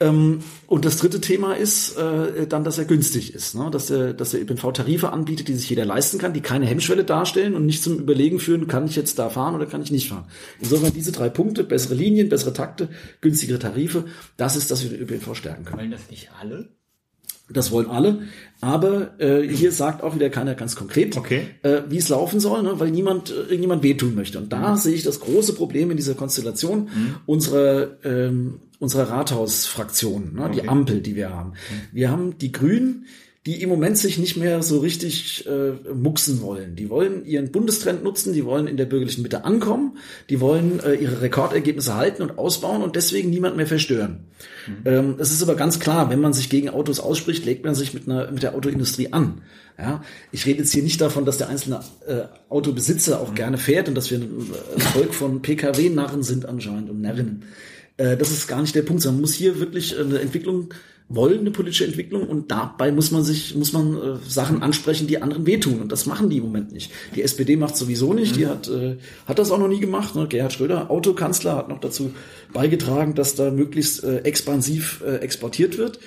[0.00, 3.70] Ähm, und das dritte Thema ist äh, dann, dass er günstig ist, ne?
[3.70, 7.04] dass der, dass der ÖPNV Tarife anbietet, die sich jeder leisten kann, die keine Hemmschwelle
[7.04, 10.08] darstellen und nicht zum Überlegen führen, kann ich jetzt da fahren oder kann ich nicht
[10.08, 10.24] fahren.
[10.60, 12.88] Insofern diese drei Punkte, bessere Linien, bessere Takte,
[13.20, 15.78] günstigere Tarife, das ist, dass wir den ÖPNV stärken können.
[15.78, 16.68] Wollen das nicht alle?
[17.52, 18.22] Das wollen alle.
[18.60, 21.46] Aber äh, hier sagt auch wieder keiner ganz konkret, okay.
[21.62, 22.78] äh, wie es laufen soll, ne?
[22.78, 24.38] weil niemand äh, irgendjemand wehtun möchte.
[24.38, 24.76] Und da mhm.
[24.76, 27.14] sehe ich das große Problem in dieser Konstellation mhm.
[27.26, 30.42] unserer ähm, unserer Rathausfraktion, ne?
[30.42, 30.60] Okay.
[30.60, 31.50] die Ampel, die wir haben.
[31.50, 31.54] Mhm.
[31.92, 33.06] Wir haben die Grünen,
[33.44, 36.76] die im Moment sich nicht mehr so richtig äh, mucksen wollen.
[36.76, 39.98] Die wollen ihren Bundestrend nutzen, die wollen in der bürgerlichen Mitte ankommen,
[40.30, 44.26] die wollen äh, ihre Rekordergebnisse halten und ausbauen und deswegen niemand mehr verstören.
[44.68, 44.74] Mhm.
[44.84, 47.94] Ähm, es ist aber ganz klar, wenn man sich gegen Autos ausspricht, legt man sich
[47.94, 49.42] mit, einer, mit der Autoindustrie an.
[49.76, 53.34] Ja, ich rede jetzt hier nicht davon, dass der einzelne äh, Autobesitzer auch mhm.
[53.34, 57.42] gerne fährt und dass wir ein Volk von PKW-Narren sind anscheinend und Närrinnen.
[57.96, 60.72] Äh, das ist gar nicht der Punkt, sondern man muss hier wirklich eine Entwicklung
[61.14, 65.20] wollen eine politische Entwicklung und dabei muss man sich, muss man äh, Sachen ansprechen, die
[65.20, 66.90] anderen wehtun und das machen die im Moment nicht.
[67.14, 68.38] Die SPD macht sowieso nicht, mhm.
[68.38, 68.96] die hat, äh,
[69.26, 70.14] hat das auch noch nie gemacht.
[70.14, 70.26] Ne?
[70.26, 72.12] Gerhard Schröder, Autokanzler, hat noch dazu
[72.52, 75.98] beigetragen, dass da möglichst äh, expansiv äh, exportiert wird.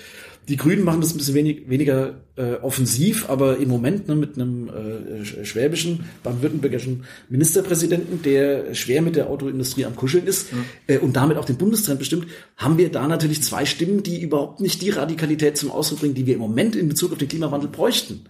[0.48, 4.36] Die Grünen machen das ein bisschen wenig, weniger äh, offensiv, aber im Moment ne, mit
[4.36, 10.66] einem äh, schwäbischen, baden-württembergischen Ministerpräsidenten, der schwer mit der Autoindustrie am Kuscheln ist mhm.
[10.88, 12.28] äh, und damit auch den Bundestrend bestimmt,
[12.58, 16.28] haben wir da natürlich zwei Stimmen, die überhaupt nicht die Radikalität zum Ausdruck bringen, die
[16.28, 18.26] wir im Moment in Bezug auf den Klimawandel bräuchten.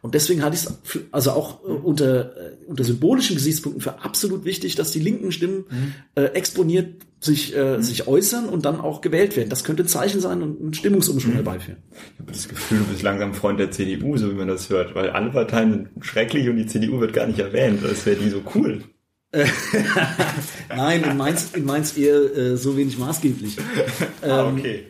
[0.00, 4.44] Und deswegen hatte ich es also auch äh, unter, äh, unter symbolischen Gesichtspunkten für absolut
[4.44, 5.94] wichtig, dass die linken Stimmen mhm.
[6.14, 7.82] äh, exponiert sich, äh, mhm.
[7.82, 9.48] sich äußern und dann auch gewählt werden.
[9.48, 11.36] Das könnte ein Zeichen sein und einen Stimmungsumschwung mhm.
[11.36, 11.82] herbeiführen.
[12.14, 14.94] Ich habe das Gefühl, du bist langsam Freund der CDU, so wie man das hört,
[14.94, 17.80] weil alle Parteien sind schrecklich und die CDU wird gar nicht erwähnt.
[17.82, 18.82] Das wäre die so cool.
[20.70, 23.58] nein, in Mainz, in Mainz eher äh, so wenig maßgeblich.
[24.22, 24.86] ah, okay.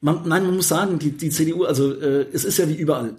[0.00, 3.16] Man, nein, man muss sagen, die, die CDU, also äh, es ist ja wie überall.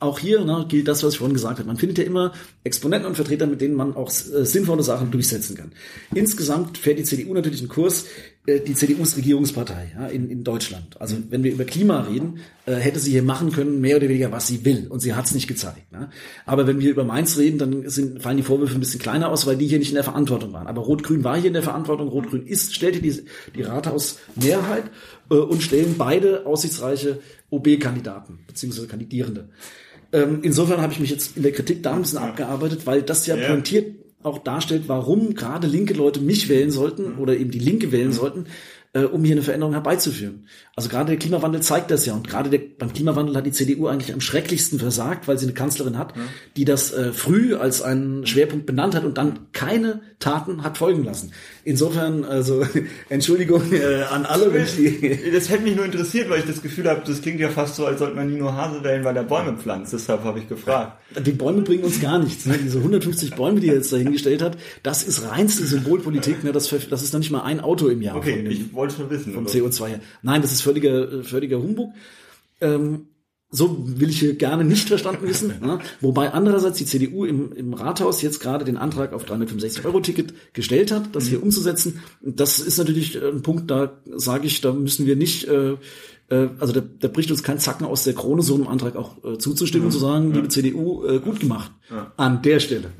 [0.00, 1.66] Auch hier ne, gilt das, was ich vorhin gesagt habe.
[1.66, 2.32] Man findet ja immer
[2.62, 5.72] Exponenten und Vertreter, mit denen man auch äh, sinnvolle Sachen durchsetzen kann.
[6.14, 8.04] Insgesamt fährt die CDU natürlich einen Kurs.
[8.46, 11.00] Äh, die CDU ist Regierungspartei ja, in, in Deutschland.
[11.00, 14.30] Also wenn wir über Klima reden, äh, hätte sie hier machen können, mehr oder weniger,
[14.30, 14.86] was sie will.
[14.88, 15.90] Und sie hat es nicht gezeigt.
[15.90, 16.10] Ne?
[16.46, 19.48] Aber wenn wir über Mainz reden, dann sind, fallen die Vorwürfe ein bisschen kleiner aus,
[19.48, 20.68] weil die hier nicht in der Verantwortung waren.
[20.68, 22.06] Aber Rot-Grün war hier in der Verantwortung.
[22.06, 23.24] Rot-Grün ist, stellte die,
[23.56, 24.84] die Rathausmehrheit
[25.28, 27.18] äh, und stellen beide aussichtsreiche
[27.50, 29.48] OB-Kandidaten beziehungsweise Kandidierende.
[30.12, 33.26] Ähm, insofern habe ich mich jetzt in der Kritik da ein bisschen abgearbeitet, weil das
[33.26, 33.48] ja, ja.
[33.48, 38.12] pointiert auch darstellt, warum gerade linke Leute mich wählen sollten oder eben die Linke wählen
[38.12, 38.46] sollten,
[38.98, 40.46] äh, um hier eine Veränderung herbeizuführen.
[40.74, 43.86] Also gerade der Klimawandel zeigt das ja und gerade der, beim Klimawandel hat die CDU
[43.86, 46.22] eigentlich am schrecklichsten versagt, weil sie eine Kanzlerin hat, ja.
[46.56, 51.04] die das äh, früh als einen Schwerpunkt benannt hat und dann keine Taten hat folgen
[51.04, 51.32] lassen.
[51.64, 52.66] Insofern, also
[53.08, 56.88] Entschuldigung äh, an alle, ich die Das hätte mich nur interessiert, weil ich das Gefühl
[56.88, 59.56] habe, das klingt ja fast so, als sollte man Nino Hase wählen, weil er Bäume
[59.56, 59.92] pflanzt.
[59.92, 60.98] Deshalb habe ich gefragt.
[61.24, 62.46] Die Bäume bringen uns gar nichts.
[62.46, 62.58] Ne?
[62.62, 66.42] Diese 150 Bäume, die er jetzt dahingestellt hat, das ist reinste Symbolpolitik.
[66.42, 66.52] Ne?
[66.52, 68.16] Das, das ist dann nicht mal ein Auto im Jahr.
[68.16, 69.32] Okay, ich wollte schon wissen.
[69.34, 70.00] Vom CO2 her.
[70.22, 71.92] Nein, das ist völliger, völliger Humbug.
[72.60, 73.06] Ähm,
[73.50, 75.54] so will ich hier gerne nicht verstanden wissen.
[75.60, 75.80] Ne?
[76.00, 81.14] Wobei andererseits die CDU im, im Rathaus jetzt gerade den Antrag auf 365-Euro-Ticket gestellt hat,
[81.14, 81.44] das hier mhm.
[81.44, 82.00] umzusetzen.
[82.20, 85.72] Das ist natürlich ein Punkt, da sage ich, da müssen wir nicht, äh,
[86.28, 89.24] äh, also da, da bricht uns kein Zacken aus der Krone, so einem Antrag auch
[89.24, 90.36] äh, zuzustimmen und zu sagen, ja.
[90.36, 91.72] liebe CDU, äh, gut gemacht.
[91.90, 92.12] Ja.
[92.16, 92.92] An der Stelle.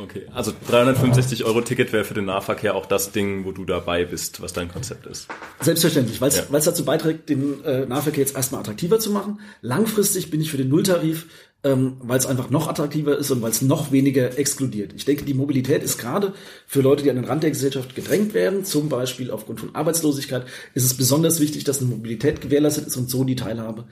[0.00, 4.04] Okay, also 365 Euro Ticket wäre für den Nahverkehr auch das Ding, wo du dabei
[4.04, 5.26] bist, was dein Konzept ist.
[5.60, 6.44] Selbstverständlich, weil es ja.
[6.48, 9.40] dazu beiträgt, den äh, Nahverkehr jetzt erstmal attraktiver zu machen.
[9.60, 11.26] Langfristig bin ich für den Nulltarif,
[11.64, 14.92] ähm, weil es einfach noch attraktiver ist und weil es noch weniger exkludiert.
[14.94, 16.32] Ich denke, die Mobilität ist gerade
[16.68, 20.46] für Leute, die an den Rand der Gesellschaft gedrängt werden, zum Beispiel aufgrund von Arbeitslosigkeit,
[20.74, 23.86] ist es besonders wichtig, dass eine Mobilität gewährleistet ist und so die Teilhabe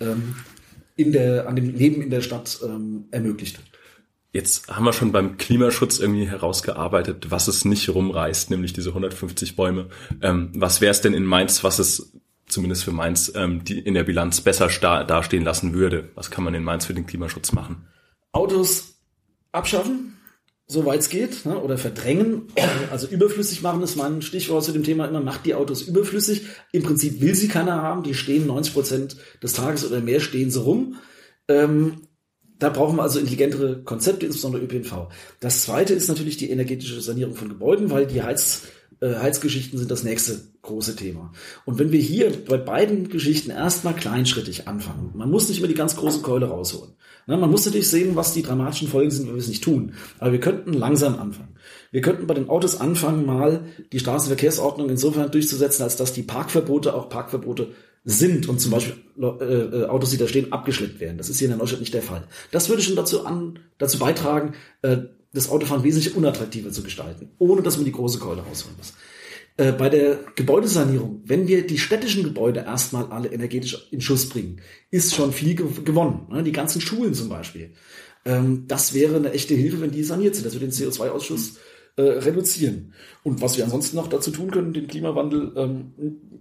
[0.00, 0.34] ähm,
[0.96, 3.81] in der, an dem Leben in der Stadt ähm, ermöglicht wird.
[4.32, 9.56] Jetzt haben wir schon beim Klimaschutz irgendwie herausgearbeitet, was es nicht rumreißt, nämlich diese 150
[9.56, 9.90] Bäume.
[10.22, 12.12] Ähm, was wäre es denn in Mainz, was es
[12.46, 16.10] zumindest für Mainz ähm, die in der Bilanz besser dastehen lassen würde?
[16.14, 17.86] Was kann man in Mainz für den Klimaschutz machen?
[18.32, 18.94] Autos
[19.52, 20.16] abschaffen,
[20.66, 21.58] soweit es geht, ne?
[21.60, 22.44] oder verdrängen,
[22.90, 26.46] also überflüssig machen ist mein Stichwort zu dem Thema immer, macht die Autos überflüssig.
[26.72, 30.50] Im Prinzip will sie keiner haben, die stehen 90 Prozent des Tages oder mehr stehen
[30.50, 30.96] sie rum.
[31.48, 32.00] Ähm,
[32.62, 35.08] da brauchen wir also intelligentere Konzepte, insbesondere ÖPNV.
[35.40, 38.62] Das zweite ist natürlich die energetische Sanierung von Gebäuden, weil die Heiz,
[39.00, 41.32] äh, Heizgeschichten sind das nächste große Thema.
[41.64, 45.74] Und wenn wir hier bei beiden Geschichten erstmal kleinschrittig anfangen, man muss nicht immer die
[45.74, 46.92] ganz große Keule rausholen.
[47.26, 49.94] Na, man muss natürlich sehen, was die dramatischen Folgen sind, wenn wir es nicht tun.
[50.18, 51.56] Aber wir könnten langsam anfangen.
[51.90, 56.94] Wir könnten bei den Autos anfangen, mal die Straßenverkehrsordnung insofern durchzusetzen, als dass die Parkverbote
[56.94, 57.68] auch Parkverbote
[58.04, 61.18] sind und zum Beispiel äh, äh, Autos, die da stehen, abgeschleppt werden.
[61.18, 62.26] Das ist hier in Neustadt nicht der Fall.
[62.50, 64.98] Das würde schon dazu, an, dazu beitragen, äh,
[65.32, 68.94] das Autofahren wesentlich unattraktiver zu gestalten, ohne dass man die große Keule rausholen muss.
[69.56, 74.60] Äh, bei der Gebäudesanierung, wenn wir die städtischen Gebäude erstmal alle energetisch in Schuss bringen,
[74.90, 76.26] ist schon viel gewonnen.
[76.30, 76.42] Ne?
[76.42, 77.72] Die ganzen Schulen zum Beispiel.
[78.24, 80.46] Ähm, das wäre eine echte Hilfe, wenn die saniert sind.
[80.46, 81.58] Das würde den CO2-Ausschuss
[81.96, 82.92] äh, reduzieren.
[83.22, 85.92] Und was wir ansonsten noch dazu tun können, den Klimawandel ähm,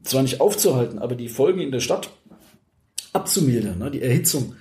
[0.03, 2.09] zwar nicht aufzuhalten, aber die Folgen in der Stadt
[3.13, 3.91] abzumildern, ne?
[3.91, 4.55] die Erhitzung,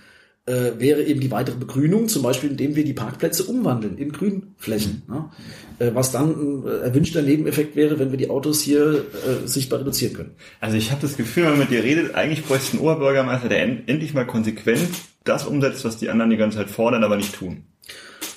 [0.46, 5.02] äh, wäre eben die weitere Begrünung, zum Beispiel indem wir die Parkplätze umwandeln in Grünflächen.
[5.06, 5.30] Ne?
[5.78, 9.80] Äh, was dann ein äh, erwünschter Nebeneffekt wäre, wenn wir die Autos hier äh, sichtbar
[9.80, 10.34] reduzieren können.
[10.60, 13.62] Also ich habe das Gefühl, wenn man mit dir redet, eigentlich bräuchte ein Oberbürgermeister, der
[13.62, 14.88] end endlich mal konsequent
[15.24, 17.64] das umsetzt, was die anderen die ganze Zeit fordern, aber nicht tun.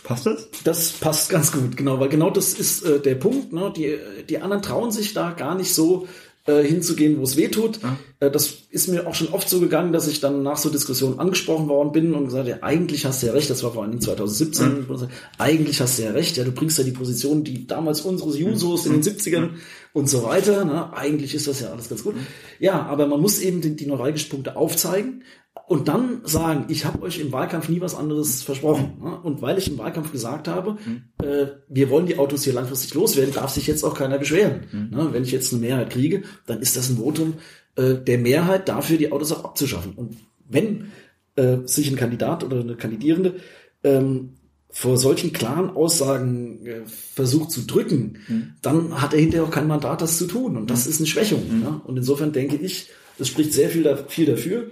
[0.03, 0.49] Passt das?
[0.63, 3.53] Das passt ganz gut, genau, weil genau das ist äh, der Punkt.
[3.53, 3.71] Ne?
[3.75, 3.97] Die,
[4.27, 6.07] die anderen trauen sich da gar nicht so
[6.45, 7.79] äh, hinzugehen, wo es weh tut.
[7.81, 7.97] Ja.
[8.19, 11.19] Äh, das ist mir auch schon oft so gegangen, dass ich dann nach so Diskussionen
[11.19, 14.01] angesprochen worden bin und gesagt, ja, eigentlich hast du ja recht, das war vor allem
[14.01, 15.07] 2017, ja.
[15.37, 18.85] eigentlich hast du ja recht, ja, du bringst ja die Position, die damals unseres Jusos
[18.85, 19.51] in den 70ern
[19.93, 20.91] und so weiter, ne?
[20.93, 22.15] eigentlich ist das ja alles ganz gut.
[22.59, 25.23] Ja, aber man muss eben die, die neuralgischen Punkte aufzeigen,
[25.67, 28.97] und dann sagen, ich habe euch im Wahlkampf nie was anderes versprochen.
[29.01, 29.19] Ne?
[29.21, 31.03] Und weil ich im Wahlkampf gesagt habe, mhm.
[31.23, 34.65] äh, wir wollen die Autos hier langfristig loswerden, darf sich jetzt auch keiner beschweren.
[34.71, 34.89] Mhm.
[34.89, 35.09] Ne?
[35.11, 37.35] Wenn ich jetzt eine Mehrheit kriege, dann ist das ein Votum
[37.75, 39.93] äh, der Mehrheit dafür, die Autos auch abzuschaffen.
[39.93, 40.17] Und
[40.49, 40.91] wenn
[41.35, 43.35] äh, sich ein Kandidat oder eine Kandidierende
[43.83, 44.33] ähm,
[44.75, 48.53] vor solchen klaren Aussagen äh, versucht zu drücken, mhm.
[48.63, 50.57] dann hat er hinterher auch kein Mandat, das zu tun.
[50.57, 50.91] Und das mhm.
[50.91, 51.43] ist eine Schwächung.
[51.47, 51.63] Mhm.
[51.63, 51.81] Ja?
[51.85, 54.71] Und insofern denke ich, es spricht sehr viel, da, viel dafür,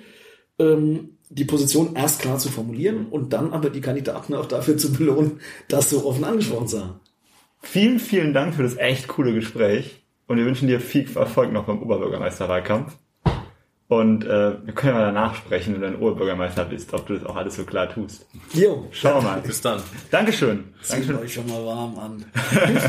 [0.57, 4.91] ähm, die Position erst klar zu formulieren und dann aber die Kandidaten auch dafür zu
[4.91, 6.99] belohnen, das so offen angesprochen haben.
[7.61, 11.65] vielen, vielen Dank für das echt coole Gespräch und wir wünschen dir viel Erfolg noch
[11.65, 12.97] beim Oberbürgermeisterwahlkampf.
[13.91, 17.15] Und äh, wir können ja mal danach sprechen, wenn du ein Oberbürgermeister bist, ob du
[17.15, 18.25] das auch alles so klar tust.
[18.53, 19.41] Jo, Schauen wir mal.
[19.41, 19.81] Bis dann.
[20.09, 20.63] Dankeschön.
[20.81, 21.17] zieht Dankeschön.
[21.17, 22.25] euch schon mal warm an.